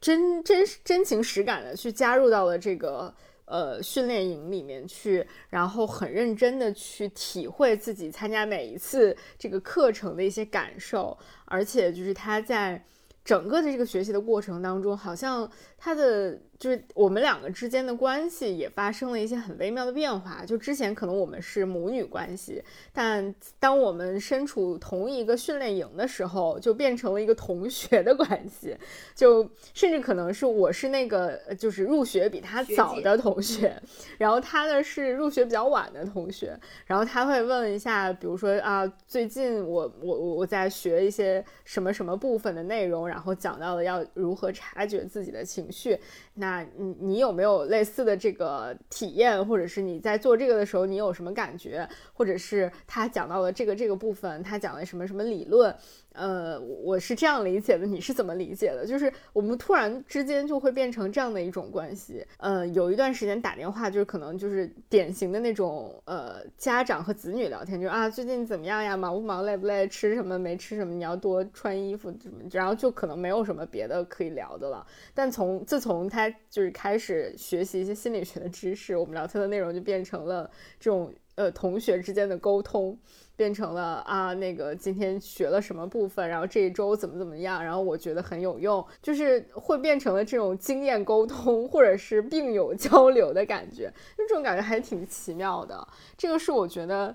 [0.00, 3.12] 真真真情实感的去加入到了这个
[3.48, 12.84] 呃训练营里面去，然后很认真的去体会自己参加每一次这个课程的一些感受，而且就是他在
[13.24, 16.40] 整个的这个学习的过程当中，好像他的。
[16.58, 20.44] 就是我们两个之间的关系也发生了一些很微妙的变化。
[20.44, 28.76] 就之前可能我们是母女关系，但当我们身处同一个训练营的时候，就变成了一个同学的关系。
[29.14, 33.80] 就甚至可能是我是那个就是入学比他早的同学，
[34.18, 36.58] 然后他呢是入学比较晚的同学。
[36.86, 45.98] 然后他会问一下，比如说啊，最近我我我在学一些什么什么部分的内容，然后讲到了要如何察觉自己的情绪。
[46.34, 55.74] 那那你你有没有类似的这个体验，或者是你在做这个的时候，你有什么感觉，或者是他讲到了这个这个部分，他讲了什么什么理论？
[56.18, 58.84] 呃，我是这样理解的，你是怎么理解的？
[58.84, 62.26] 就是我们突然之间就会变成这样的一种关系。
[62.38, 68.96] 呃，有一段时间打电话，就是可能就是典型的那种呃家长和子女聊天，就啊最近怎么样呀？
[68.96, 69.46] 忙不忙？
[69.46, 69.86] 累不累？
[69.86, 70.92] 吃什么没吃什么？
[70.92, 72.42] 你要多穿衣服什么？
[72.50, 74.84] 然后就可能没有什么别的可以聊的了。
[75.14, 80.50] 但从自从他就是开始学习一些心理学的知识，我们聊天的内容就变成了
[80.80, 82.98] 这种呃同学之间的沟通。
[83.38, 93.84] 变成了啊，那个今天学了什么部分，然后这一周怎么怎么样，然后我觉得很有用，就是会变成了这种经验沟通或者是病友交流的感觉，
[94.16, 95.86] 就这种感觉还挺奇妙的。
[96.16, 97.14] 这个是我觉得，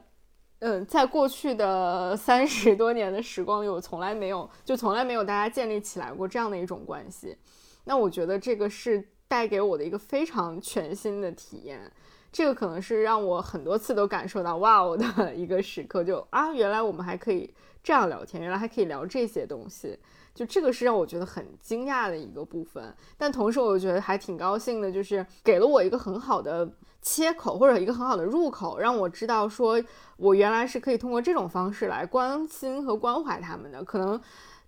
[0.60, 7.38] 嗯，在过去的三十多年的时光里，我从来没有，就从来没有大家建立起来过这样的一种关系。
[7.84, 11.92] 那我觉得这个是带给我的一个非常全新的体验。
[12.34, 15.06] 这个可能是让我很多次都感受到哇哦的
[15.36, 17.54] 一个时刻，就啊，原来我们还可以
[17.84, 19.96] 这样聊天，原来还可以聊这些东西，
[20.34, 22.92] 就这个是让我觉得很惊讶的一个部分。
[23.20, 26.68] 但同时，我觉得还挺高兴的，就是给了我一个很好的
[27.04, 29.80] 切口或者一个很好的入口，让我知道说
[30.18, 33.84] 我原来是可以通过这种方式来关心和关怀他们的。
[33.84, 34.20] 可能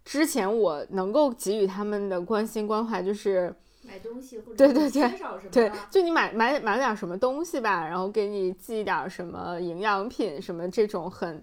[0.04, 3.56] 之前我能够给予他们的关心关怀就是。
[3.86, 5.10] 买东西或者对对对
[5.52, 11.42] 对，就你买买买点什么东西吧，然后给你寄点什么营养品什么这种很，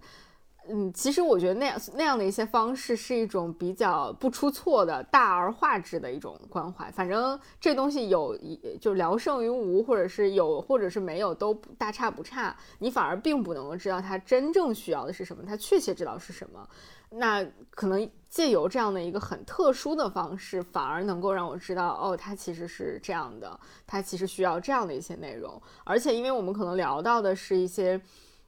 [0.68, 6.90] 嗯，其实我觉得那样那样的一些方式是一种比较不出错的大而化之的一种关怀。
[6.92, 8.38] 反正这东西有
[8.80, 16.68] 就聊胜于无，或者是有或者是没有都大差不差，你反而并不能够知道他真正需要的是什么，他确切知道是什么。
[17.14, 25.60] 那可能借由这样的一个很特殊的方式，反而能够让我知道，哦，他其实是这样的，他其实需要这样的一些内容。
[25.84, 28.00] 而且，因为我们可能聊到的是一些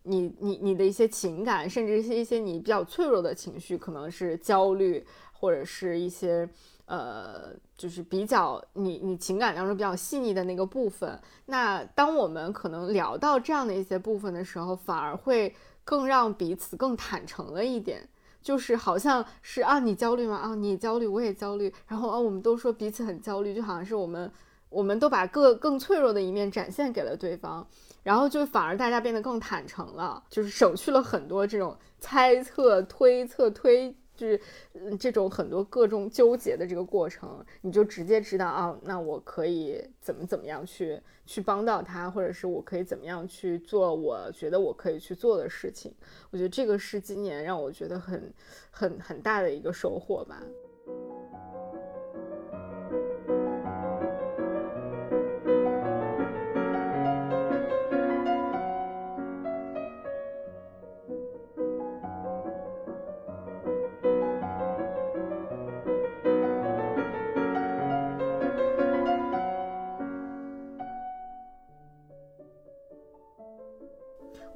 [0.05, 6.49] 你、你、你的一些情感，甚至是一些你比较脆弱的情绪，可能是焦虑，或者是一些
[6.87, 11.21] 呃，就是比较你、你情感当中比较细腻的那个部分。
[11.47, 18.09] 那当我们可能聊到这样的一些部分的时候，反而会更让彼此更坦诚了一点。
[18.43, 20.37] 就是好像是啊，你焦虑吗？
[20.37, 21.73] 啊，你焦虑，我也焦虑。
[21.89, 24.31] 然后啊，我们都说彼此很焦虑，就好像是我们，
[24.69, 27.67] 我们都把各更脆弱的一面展现给了对方，
[28.05, 33.93] 然后就反而大家变得更坦诚了，就是省去了很多这种猜测、推测、推。
[34.17, 34.41] 就是，
[34.97, 45.93] 这种很多各种纠结的这个过程，你就直接知道啊，那我可以怎么怎么样去去帮到他，或者是我可以怎么样去做我觉得我可以去做的事情。
[46.31, 48.33] 我觉得这个是今年让我觉得很
[48.71, 50.41] 很很大的一个收获吧。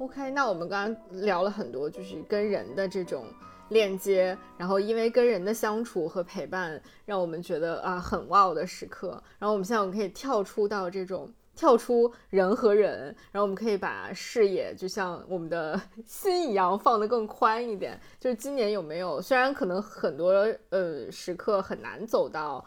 [0.09, 3.27] OK，那我们刚刚聊了很多，就是跟人的这种
[3.69, 9.21] 链接，然后因为跟人的相处和陪伴，让我们觉得啊很 wow 的时刻。
[9.37, 18.01] 然后我们现在我们可以跳出到这种跳出人和人，然后我们可以把视野就像我们的 心一样放得更宽一点。
[18.19, 19.21] 就是今年有没有？
[19.21, 20.31] 虽然可能很多
[20.71, 22.65] 呃时刻很难走到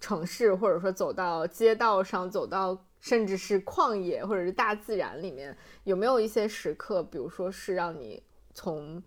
[0.00, 5.54] 城市，或者说走到街道上，走到甚至是旷野或者是大自然里面，
[5.84, 8.22] 有没有一些时刻，比如说是让你
[8.54, 9.02] 从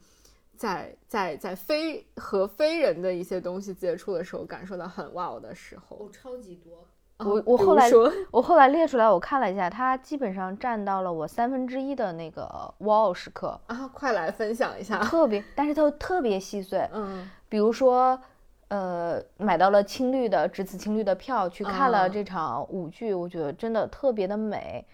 [0.55, 5.95] 在在在非和非人的一些东西接触的时候，感受到很 wow 的时候？
[5.95, 6.85] 哦超级多。
[7.19, 7.89] 我我后来
[8.29, 12.45] 我后来列出来，我看了一下，它基本上占到了我三分之一的那个
[12.79, 13.87] wow 时刻啊！
[13.93, 18.21] 快来分享一下，特别，但是它特别细碎，嗯，比如说，
[18.67, 24.85] 呃，买到了青绿的只此青绿的票，去看了这场舞剧，我觉得真的特别的美。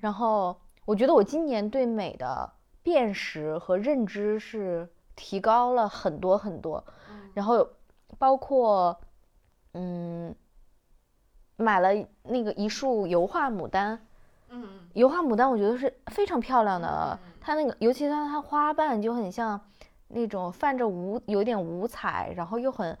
[0.00, 2.50] 然后我觉得我今年对美的
[2.82, 6.84] 辨识和认知是提高了很多很多，
[7.34, 7.68] 然后
[8.18, 8.98] 包括，
[9.74, 10.34] 嗯。
[11.58, 11.88] 买了
[12.24, 13.98] 那个一束油画牡丹，
[14.50, 14.62] 嗯，
[14.92, 19.58] 油画牡丹我觉得是非常漂亮的，它那个尤其它它花瓣就很像
[20.08, 22.96] 那种泛着五有点五彩，然后又很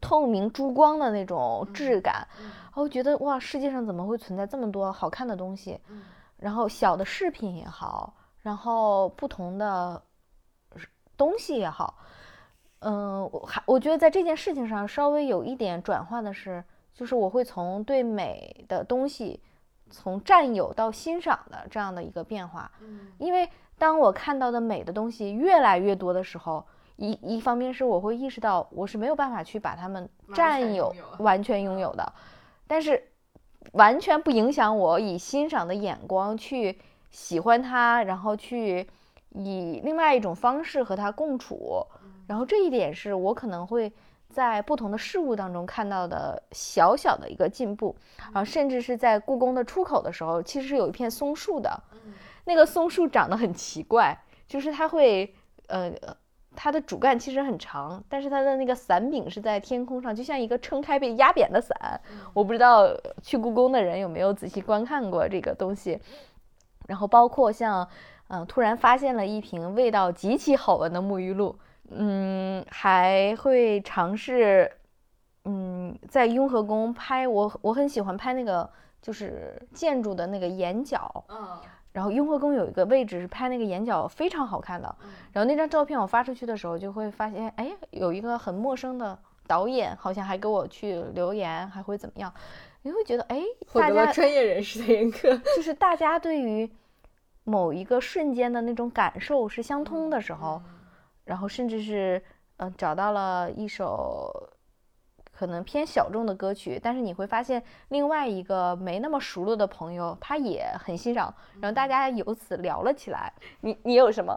[0.00, 5.78] 透明珠光的那种质感，然后觉得哇，世界上怎么会存在这么多好看的东西？
[6.36, 10.02] 然后小的饰品也好，然后不同的
[11.16, 11.98] 东西也好，
[12.80, 16.64] 嗯，我还我觉得在这件事情上稍微有一点转化的是。
[16.94, 19.40] 就是我会从对美的东西，
[19.88, 22.68] 从占有到欣赏的这样的一个变化。
[22.80, 23.48] 嗯，因为
[23.78, 26.64] 当我看到的美的东西越来越多的时候，
[26.96, 32.12] 一一方面是我会意识到我是没有办法去把它们占有完全拥有的，
[32.66, 33.02] 但是
[33.72, 36.78] 完全不影响我以欣赏的眼光去
[37.10, 38.88] 喜欢它，然后去
[39.30, 41.86] 以另外一种方式和它共处。
[42.26, 43.92] 然后这一点是我可能会。
[44.30, 51.82] 在不同的事物当中看到的小小的一个进步，然后甚至是在故宫的出口的时候，其实是有一片松树的，
[52.48, 55.34] 那个松树长得很奇怪，就是它会，
[55.66, 55.92] 呃，
[56.56, 62.00] 它的主干其实很长，但是它的那个伞柄是在天空上，就像一个撑开被压扁的伞。
[62.32, 62.88] 我不知道
[63.22, 66.00] 去故宫的人有没有仔细观看过这个东西，
[66.88, 67.86] 然后包括像，
[68.28, 71.54] 嗯，突然发现了一瓶味道极其好闻的沐浴露。
[71.90, 74.70] 嗯，还会尝试，
[75.44, 78.68] 嗯，在雍和宫拍我，我很喜欢拍那个
[79.00, 81.58] 就是建筑的那个眼角，嗯，
[81.98, 84.94] 然后雍和宫有一个位置是拍那个眼角非常好看的，
[85.32, 89.18] 然后那张照片我发出去的时候，就会发现，哎，有一个很陌生的
[89.48, 92.32] 导演，好像还给我去留言，还会怎么样？
[92.82, 93.42] 你会觉得，哎，
[93.74, 96.70] 大家专业人士的认可，就是大家对于
[97.42, 100.62] 某一个瞬间的那种感受是相通的时候。
[101.24, 102.22] 然后甚至是，
[102.58, 104.32] 呃，找到了一首
[105.38, 113.32] 可能偏小众的歌曲，但是你会发现另外一个没那么熟络的朋友，他也很欣赏，然后大家由此聊了起来。
[113.60, 114.36] 你你有什么？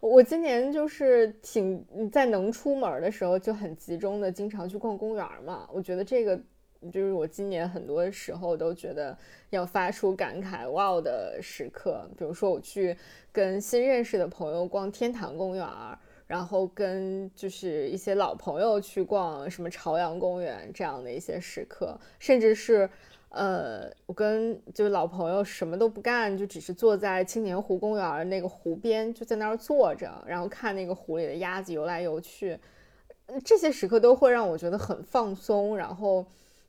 [0.00, 5.66] 我今年就是挺在能出门的时候就很集中的，经常去逛公园嘛。
[5.72, 6.38] 我觉得这个
[6.92, 9.16] 就是我今年很多时候都觉得
[9.48, 12.06] 要发出感慨哇的时刻。
[12.18, 12.94] 比如说我去
[13.32, 15.66] 跟新认识的朋友逛天坛公园。
[16.26, 22.88] 然后跟就是一些老朋友去逛什么朝阳公园这样的一些时刻，甚至是，
[23.28, 32.58] 呃，我跟就是老朋友什么都不干，就只是坐在青年湖公园那个湖边，就在那儿坐着，然后看那个湖里的鸭子游来游去，
[33.44, 36.24] 这些时刻都会让我觉得很放松，然后。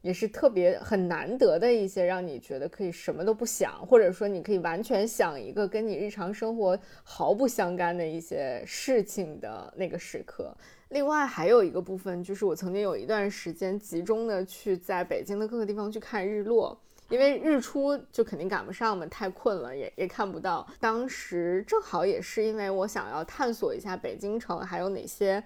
[0.05, 10.55] 也是特别很难得的一些，让你觉得可以什么都不想，或者说你可以完全想一个跟你日常生活毫不相干的一些事情的那个时刻。
[10.89, 16.79] 另外还有一个部分，就是我曾经有一段时间集中的去在北京的各个地方去看日落，
[17.09, 20.67] 因为日出就肯定赶不上嘛，太困了，也也看不到。
[20.79, 25.43] 当时正好也是因为我想要探索一下北京城还有哪些。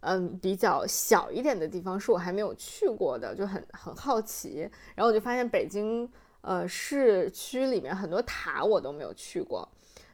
[0.00, 4.60] 嗯，比较小一点的地方是我还没有去过的，就很很好奇。
[4.94, 6.08] 然后我就发现北京
[6.40, 9.68] 呃市区里面很多塔我都没有去过，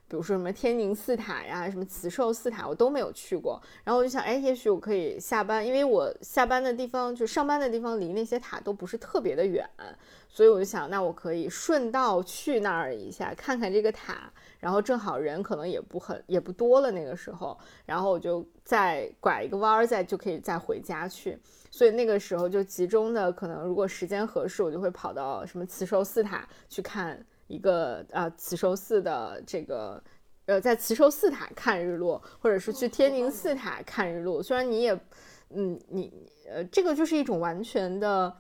[0.09, 3.61] 比如说什么天宁寺塔呀，什么慈寿寺塔我都没有去过。
[3.85, 9.69] 然后我就想，哎，也许我可以下班，因为我下班的地方就上班的地方离那些塔都不是特别的远，
[10.31, 14.33] 所以我就想，那我可以顺道去那儿一下，看看这个塔。
[14.65, 17.55] 然后正好人可能也不很也不多了那个时候，
[17.85, 21.39] 然后我就再拐一个弯儿，再就可以再回家去。
[21.71, 30.03] 所以那个时候就集中的可能，如果时间合适，我就会跑到什么慈寿寺塔去看一个啊慈寿寺的这个
[30.47, 34.43] 呃，在慈寿寺塔看日落，或者是去天宁寺塔看日落。
[34.43, 34.99] 虽然你也
[35.51, 36.11] 嗯你
[36.49, 38.35] 呃这个就是一种完全的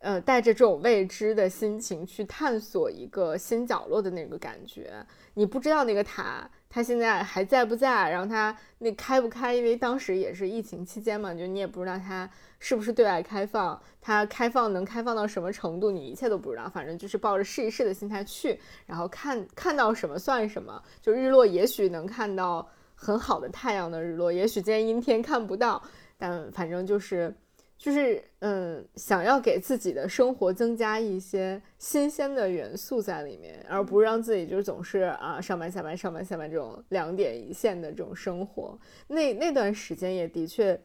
[0.00, 5.04] 呃，带着这种未知的心情去探索一个新角落的那个感觉。
[5.34, 12.30] 你不知道那个塔它现在还在不在，然后它那开不开，因为当时也是疫情期间嘛，就你也不知道它
[12.60, 16.68] 是不是对外开放，它开放能开放到什么程度，你一切都不知道。
[16.68, 20.80] 反正就是抱着试一试的心态去，然后看看到什么算什么。
[21.00, 25.82] 就日落，也许能看到很好的太阳的日落，也许今天阴天看不到，
[26.16, 27.34] 但反正就是。
[27.78, 38.76] 就是嗯，想要给自己的生活增加一些新鲜的元素在里面，而不是让自己就是总是啊上班下班上班下班这种两点一线的这种生活。
[39.06, 40.78] 那那段时间也的确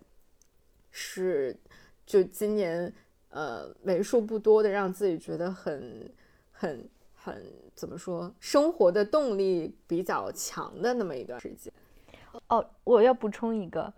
[0.92, 1.60] 是，
[2.06, 2.94] 就今年
[3.30, 6.08] 呃为数不多的让自己觉得很
[6.52, 7.44] 很很
[7.74, 11.74] 怎么说，生活的动力比较强的那么一段时间。
[12.48, 13.92] 哦，我要补充一个，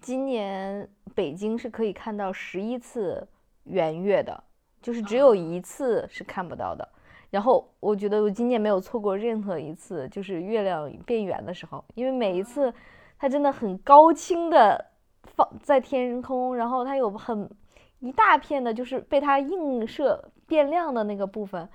[0.00, 3.26] 今年北京是可以看到十一次
[3.64, 4.42] 圆月的，
[4.80, 6.88] 就是只有一次是看不到的。
[7.30, 12.72] 然后我觉得我今年没有错过任何一次，就是月亮变圆的时候，因为每一次
[13.18, 14.82] 它真的很高清的
[15.24, 17.50] 放在天空，然后它有很
[18.00, 21.68] 一大片的，就是被它映射变亮的那个部分。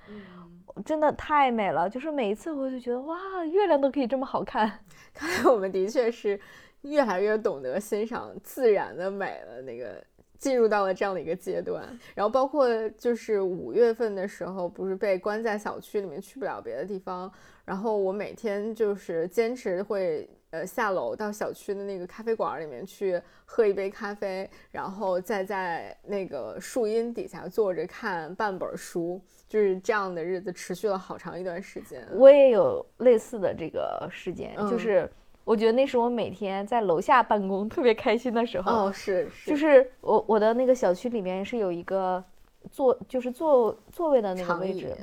[0.84, 4.80] 真的太美了，就是每一次我就觉得哇，月亮都可以这么好看。
[5.14, 6.38] 看来我们的确是
[6.82, 10.02] 越来越懂得欣赏自然的美了，那个
[10.36, 11.86] 进入到了这样的一个阶段。
[12.14, 17.32] 然后包括就是五月份的时候，不是被关在小区里面去不了别的地方，
[17.64, 29.20] 然后我每天就是坚持会呃下楼到小区的那个咖啡馆里面去喝一杯咖啡，然后再在那个树荫底下坐着看半本书。
[29.46, 32.04] 就是这样的日子持续了好长一段时间。
[32.12, 35.08] 我也有类似的这个时间，就是
[35.44, 38.86] 我觉得那是我每天在楼下办公特别开心的时候。
[38.86, 39.50] 哦，是是。
[39.50, 42.24] 就是我我的那个小区里面是有一个
[42.68, 44.96] 座，就是座座位的那个位置，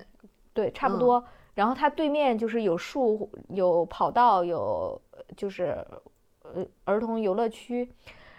[0.53, 1.23] 对，差不多。
[1.53, 5.01] 然后它对面就是有树、有跑道、有
[5.35, 5.85] 就是
[6.43, 7.91] 呃儿童游乐区。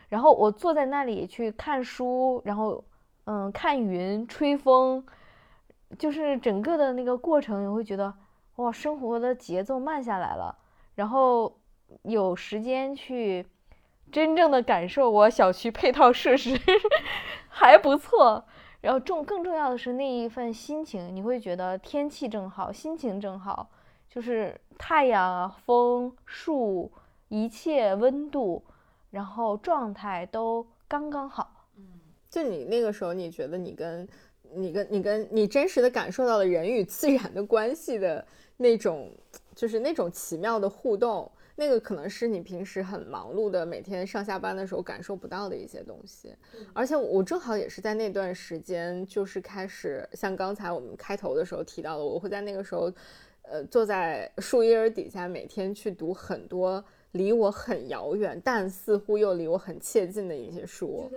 [0.09, 2.85] 然后我坐在那里去看书，然后
[3.25, 5.05] 嗯看云、吹风。
[5.99, 8.15] 就是整个的那个过程，你会觉得
[8.57, 10.57] 哇，生活的节奏慢下来了，
[10.95, 11.55] 然后
[12.05, 13.47] 有时间去
[14.11, 16.59] 真正的感受我小区配套设施
[17.51, 18.47] 还不错。
[18.83, 23.71] 然后重更重要的是那一份心情，你会觉得天气正好，心情正好，
[24.11, 26.93] 就是太阳、风、树，
[27.29, 28.63] 一切温度，
[29.11, 31.67] 然后状态都刚刚好。
[31.79, 31.85] 嗯，
[32.29, 34.07] 就你那个时候，你觉得你跟。
[34.55, 38.23] 你跟你跟你真实的感受到了人与自然的关系的
[38.59, 39.11] 那种，
[39.55, 41.33] 就是那种奇妙的互动，
[41.63, 46.35] 那个可能是你平时很忙碌的每天上下班的时候感受不到的一些东西。
[46.73, 52.93] 而且我正好也是在那段时间，就是开始像刚才我们开头的时候提到的，我会在那个时候，
[53.43, 61.09] 呃，坐在树荫底下，每天去读很多离我很遥远，但似乎又离我很切近的一些书。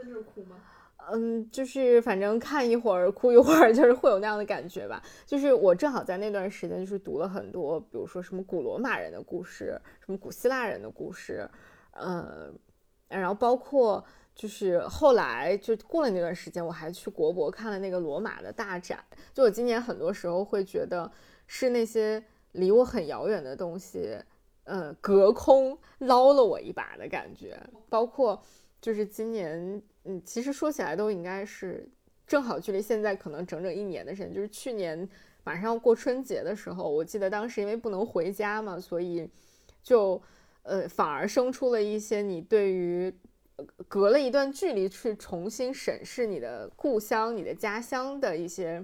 [1.11, 5.02] 嗯，就是反正看一会儿哭一会儿， 就是会有那样的感觉吧。
[5.26, 11.49] 就是我正好在那段时间，就是读了很多，比如说什么古罗马人的故事，什么古希腊人的故事，
[11.91, 12.52] 呃，
[13.07, 14.03] 然后包括
[14.34, 19.03] 就是后来就过了那段时间，我还去国博看了那个罗马的大展。
[19.34, 21.11] 就我今年很多时候会觉得
[21.45, 22.23] 是那些
[22.53, 24.18] 离我很遥远的东西，
[24.64, 27.60] 呃，隔空捞了我一把的感觉。
[27.90, 28.41] 包括
[28.82, 29.82] 就是今年。
[30.06, 31.88] 嗯，其实说起来都应该是
[32.26, 35.07] 正好距离现在可能整整一年的时间，就是去年
[35.44, 39.30] 马上要过春节的时候，我记得当时因为不能回家嘛，所以
[39.84, 40.22] 就
[40.64, 43.14] 呃反而生出了一些你对于
[43.88, 48.84] 隔了一段距离去重新审视你的故乡、你的家乡的一些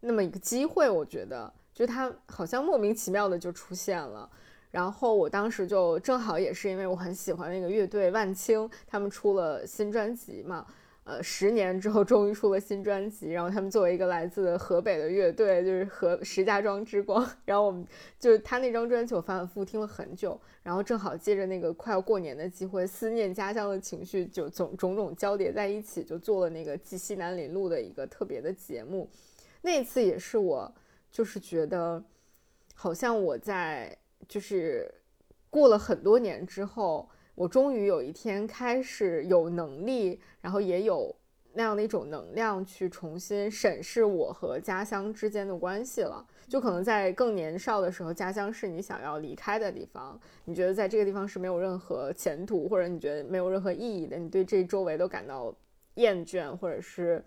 [0.00, 4.30] 那么一个机会，我觉得就它好像莫名其妙的就出现了。
[4.72, 10.66] 然后我当时就正好也是因为我很喜欢那个乐队万青，他们出了新专辑嘛，
[11.04, 13.32] 呃，十年之后终于出了新专辑。
[13.32, 17.22] 然后他们作为一个来自河北的乐队，就是河石家庄之光。
[17.44, 17.86] 然后我们
[18.18, 20.40] 就他那张专辑，我反反复复听了很久。
[20.62, 29.06] 然后正好借着那个快要过年的机会，思念家乡的情绪就总种种交叠在一起，就做了那个记西南林路的一个特别的节目。
[29.60, 30.74] 那次也是我
[31.10, 32.02] 就是觉得，
[32.74, 33.94] 好像我在。
[34.28, 34.92] 就是
[35.50, 41.14] 过了很多年之后，我终于有一天开始有能力，然后也有
[41.52, 46.26] 那样的一种能量去重新审视我和家乡之间的关系了。
[46.48, 55.54] 就可能在更年少的时候，家乡是你想要离开的地方，你觉得在这个地方是没有任何前途，或者你觉得没有任何意义的，你对这周围都感到
[55.94, 57.22] 厌倦，或者是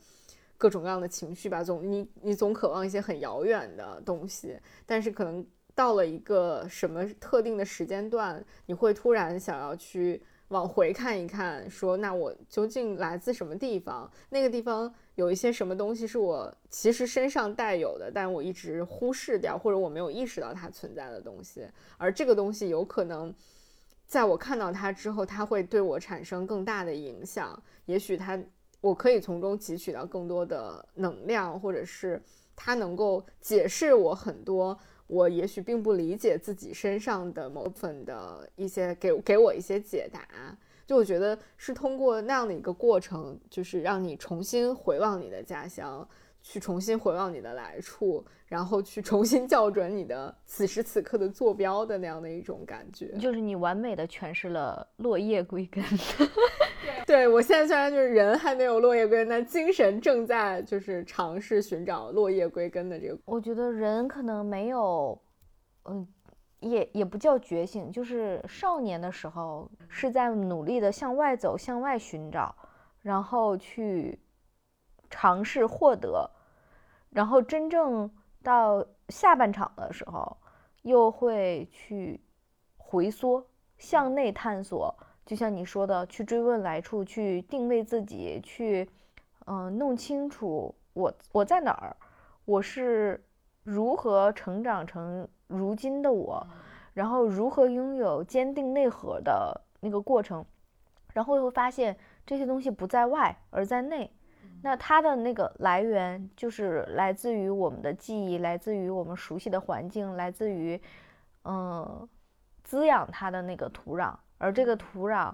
[0.57, 14.09] 各种各样的情绪吧，总你你总渴望一些很遥远的东西，但是可能到了一个什么特定的时间段，你会突然想要去往回看一看，说那我究竟来自什么地方？
[14.29, 23.31] 那个地方有一些什么东西是我其实身上带有的，但我一直忽视掉，或者我没有意识到它存在的东西，而这个东西有可能。
[24.07, 27.59] 在我看到它之后，它会对我产生更大的影响。
[27.85, 28.39] 也许它，
[28.79, 32.21] 我可以从中汲取到更多的能量，或者是
[32.55, 34.77] 它能够解释我很多
[35.07, 40.21] 我也许并不理解自己身上的某部分的一些给给我一些解答。
[40.85, 46.07] 就我觉得是通过那样的一个过程，就是让你重新回望你的家乡。
[46.47, 55.83] 去重新回望你的来处，然后去重新校准你的此时此刻的坐标的那样的一种感觉，就是你完美的诠释了落叶归根。
[57.07, 63.17] 对我现在虽然就是人还没有落叶归根，但精神正在就是尝试寻找落叶归根的这个。
[63.25, 65.19] 我觉得人可能没有，
[65.85, 66.07] 嗯，
[66.59, 72.55] 也也不叫觉醒，就是少年的时候是在努力的向外走，向外寻找，
[73.01, 74.19] 然后去
[75.09, 76.29] 尝试获得。
[77.15, 78.11] 然后真正
[78.43, 80.35] 到下半场的时候，
[80.81, 82.19] 又会去
[82.75, 83.47] 回缩，
[83.77, 84.93] 向内探索。
[85.25, 88.89] 就像你说的，去追问来处，去定位自己，去
[89.45, 91.95] 嗯弄清楚我我在哪儿，
[92.43, 93.25] 我是
[93.63, 96.45] 如何成长成如今的我，
[96.93, 100.45] 然后如何拥有坚定内核的那个过程，
[101.13, 104.11] 然后会发现这些东西不在外，而在内。
[104.65, 110.81] 那它的那个来源就是来自于我们的记忆，来自于我们熟悉的环境，来自于，
[111.43, 112.09] 嗯，
[112.63, 114.15] 滋养它的那个土壤。
[114.39, 115.31] 而这个土壤，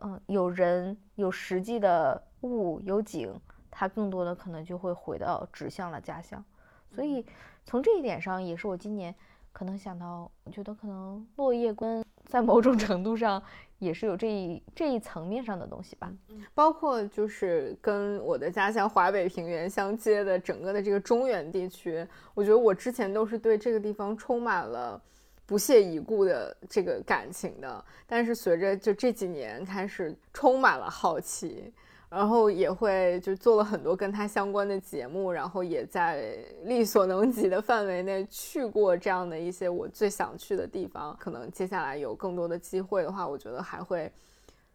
[0.00, 3.38] 嗯，有人，有实际的物，有景，
[3.70, 6.42] 它更多的可能就会回到指向了家乡。
[6.90, 7.26] 所以
[7.66, 9.14] 从这一点上，也是我今年
[9.52, 13.42] 可能想到，我觉得可能落叶根在某种程度上。
[13.82, 16.08] 也是有这一这一层面上的东西吧，
[16.54, 25.02] 包括就是跟我的家乡华北平原相接的整个的这个中原地区，我觉得我之前都是对这个地方充满了
[25.46, 31.72] 不屑一顾的这个感情的，但是随着就这几年开始充满了好奇。
[32.12, 41.16] 然后也会就做了很多跟他相关的节目，然后也在力所能及的范围内去过这样的一些我最想去的地方。
[41.18, 44.12] 可能接下来有更多的机会的话，我觉得还会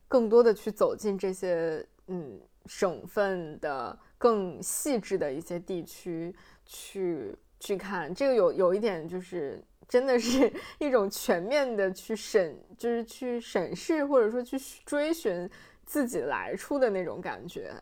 [0.08, 6.36] 更多的去走进这些嗯省份的更细致的一些地区
[6.66, 8.12] 去去看。
[8.16, 15.48] 这个有有一点就是真的是一种全面的去审，就是去审视或者说去追寻。
[15.88, 17.74] 自己来出的那种感觉，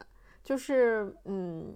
[0.44, 1.76] 就是嗯，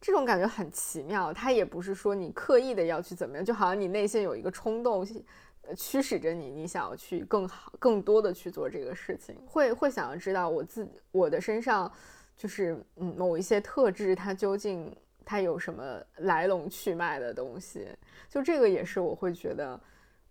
[0.00, 1.34] 这种感觉很奇妙。
[1.34, 5.04] 它也不是说你刻意的要去怎么样，就好像你内心有一个冲动，
[5.76, 11.92] 驱使着你，你想要去更好、更多的去做这个事情，会会想要知道我自我的身上
[12.36, 14.94] 就是嗯某一些特质，它究竟
[15.24, 17.88] 它有什么来龙去脉的东西。
[18.30, 19.78] 就这个也是我会觉得。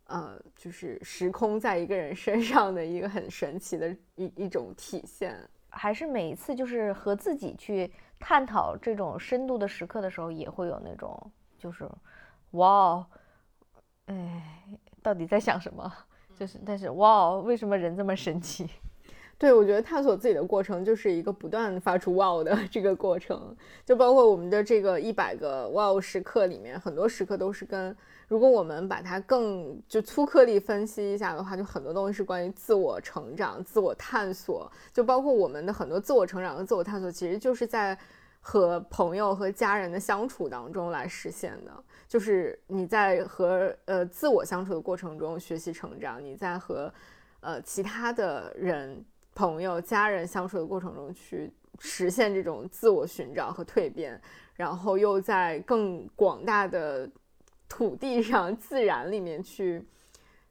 [0.08, 5.36] 呃，就是时空在一个人身上的一个很神奇的一一种体现，
[5.70, 11.90] 还是每一次就是和自己去探讨这种深度的时刻的时候，也会有那种就是，
[12.52, 13.04] 哇，
[14.06, 14.64] 哎，
[15.02, 15.92] 到底在想什么？
[16.38, 18.70] 就是，但是哇，为什么人这么神奇？
[19.40, 27.98] 对，我觉得探索自己的过程就是一个不断发出哇的这个过程，就包括我们的这个一百个哇时刻里面，很多时刻都是跟。
[28.28, 37.96] 如果我们把它更就粗颗粒分析一下的话，就很多东西是关于自我成长、自我探索，就包括我们的很多自我成长和自我探索，其实就是在
[38.42, 41.72] 和朋友和家人的相处当中来实现的。
[42.08, 46.92] 就是你在和呃自我相处的过程中学习成长，你在和
[47.42, 54.20] 呃其他的人、朋友、家人相处的过程中去实现这种自我寻找和蜕变，
[54.56, 57.08] 然后又在更广大的。
[57.68, 59.86] 土地上、 自然里面去，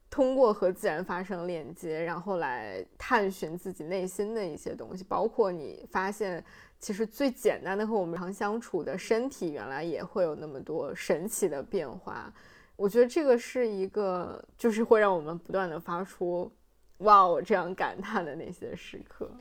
[0.09, 6.43] 通过和自然发生链接，然后来探寻自己内心的一些东西，包括你发现，
[6.79, 12.31] 其实最简单的和我们常相处的身体，原来也会有那么多神奇的变化。
[12.75, 16.51] 我觉得这个是一个，就是会让我们不断的发出
[16.99, 19.31] “哇哦”这样感叹的那些时刻。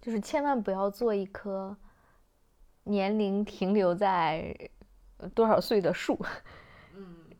[0.00, 1.74] 就是千万不要做一棵
[2.84, 4.54] 年龄停留在
[5.34, 6.18] 多少岁的树。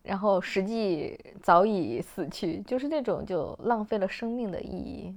[0.03, 5.15] 然后实际早已死去，就是那种就浪费了生命的意义。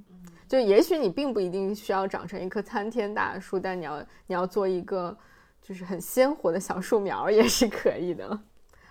[0.47, 5.17] 就也许你并不一定需要长成一棵参天大树，但你要你要做一个，
[5.61, 8.39] 就是很鲜活的小树苗也是可以的。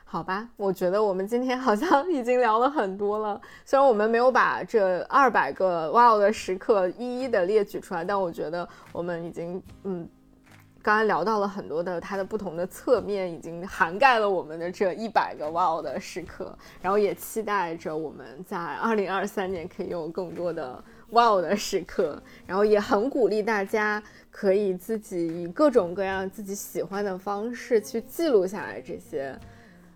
[0.04, 3.40] 好吧，我觉得我们今天好像已经聊了很多了。
[3.64, 10.08] 虽然我们没有把这二百个 wow 的时刻一一的列举出来，但我觉得我们已经嗯。
[10.84, 29.34] 刚才聊到了很多的它的不同的侧面，已经涵盖了我们的这一百个 wow 的时刻，然后也期待着我们在二零二三年可以有更多的 wow 的时刻，然后也很鼓励大家可以自己以各种各样自己喜欢的方式去记录下来这些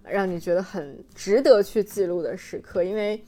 [0.02, 3.22] 让你觉得很值得去记录的时刻，因为。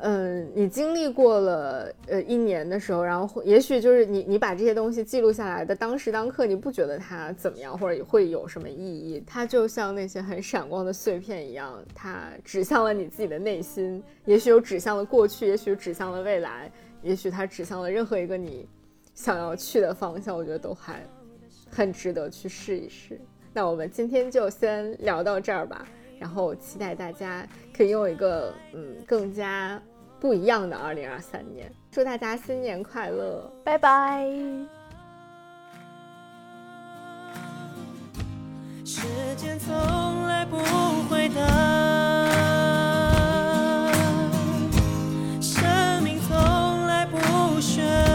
[0.00, 9.20] 嗯，你经历过了呃一年的时候，然后也许就是你你把这些东西记录下来的当时当刻，你不觉得它怎么样，或者会有什么意义？
[9.26, 16.70] 它就像那些很闪光的碎片一样，它指向了你自己的内心，也许有指向了过去，也许指向了未来，
[17.02, 18.68] 也许它指向了任何一个你
[19.14, 20.36] 想要去的方向。
[20.36, 21.04] 我觉得都还
[21.72, 23.20] 很值得去试一试。
[23.52, 25.84] 那我们今天就先聊到这儿吧。
[26.20, 29.80] 然后期待大家可以用一个嗯更加
[30.20, 34.26] 不一样的二零二三年，祝大家新年快乐，拜拜。
[38.84, 39.02] 时
[39.36, 40.58] 间从来不
[41.08, 41.28] 回。
[45.40, 47.06] 生命从来。
[47.06, 48.07] 不会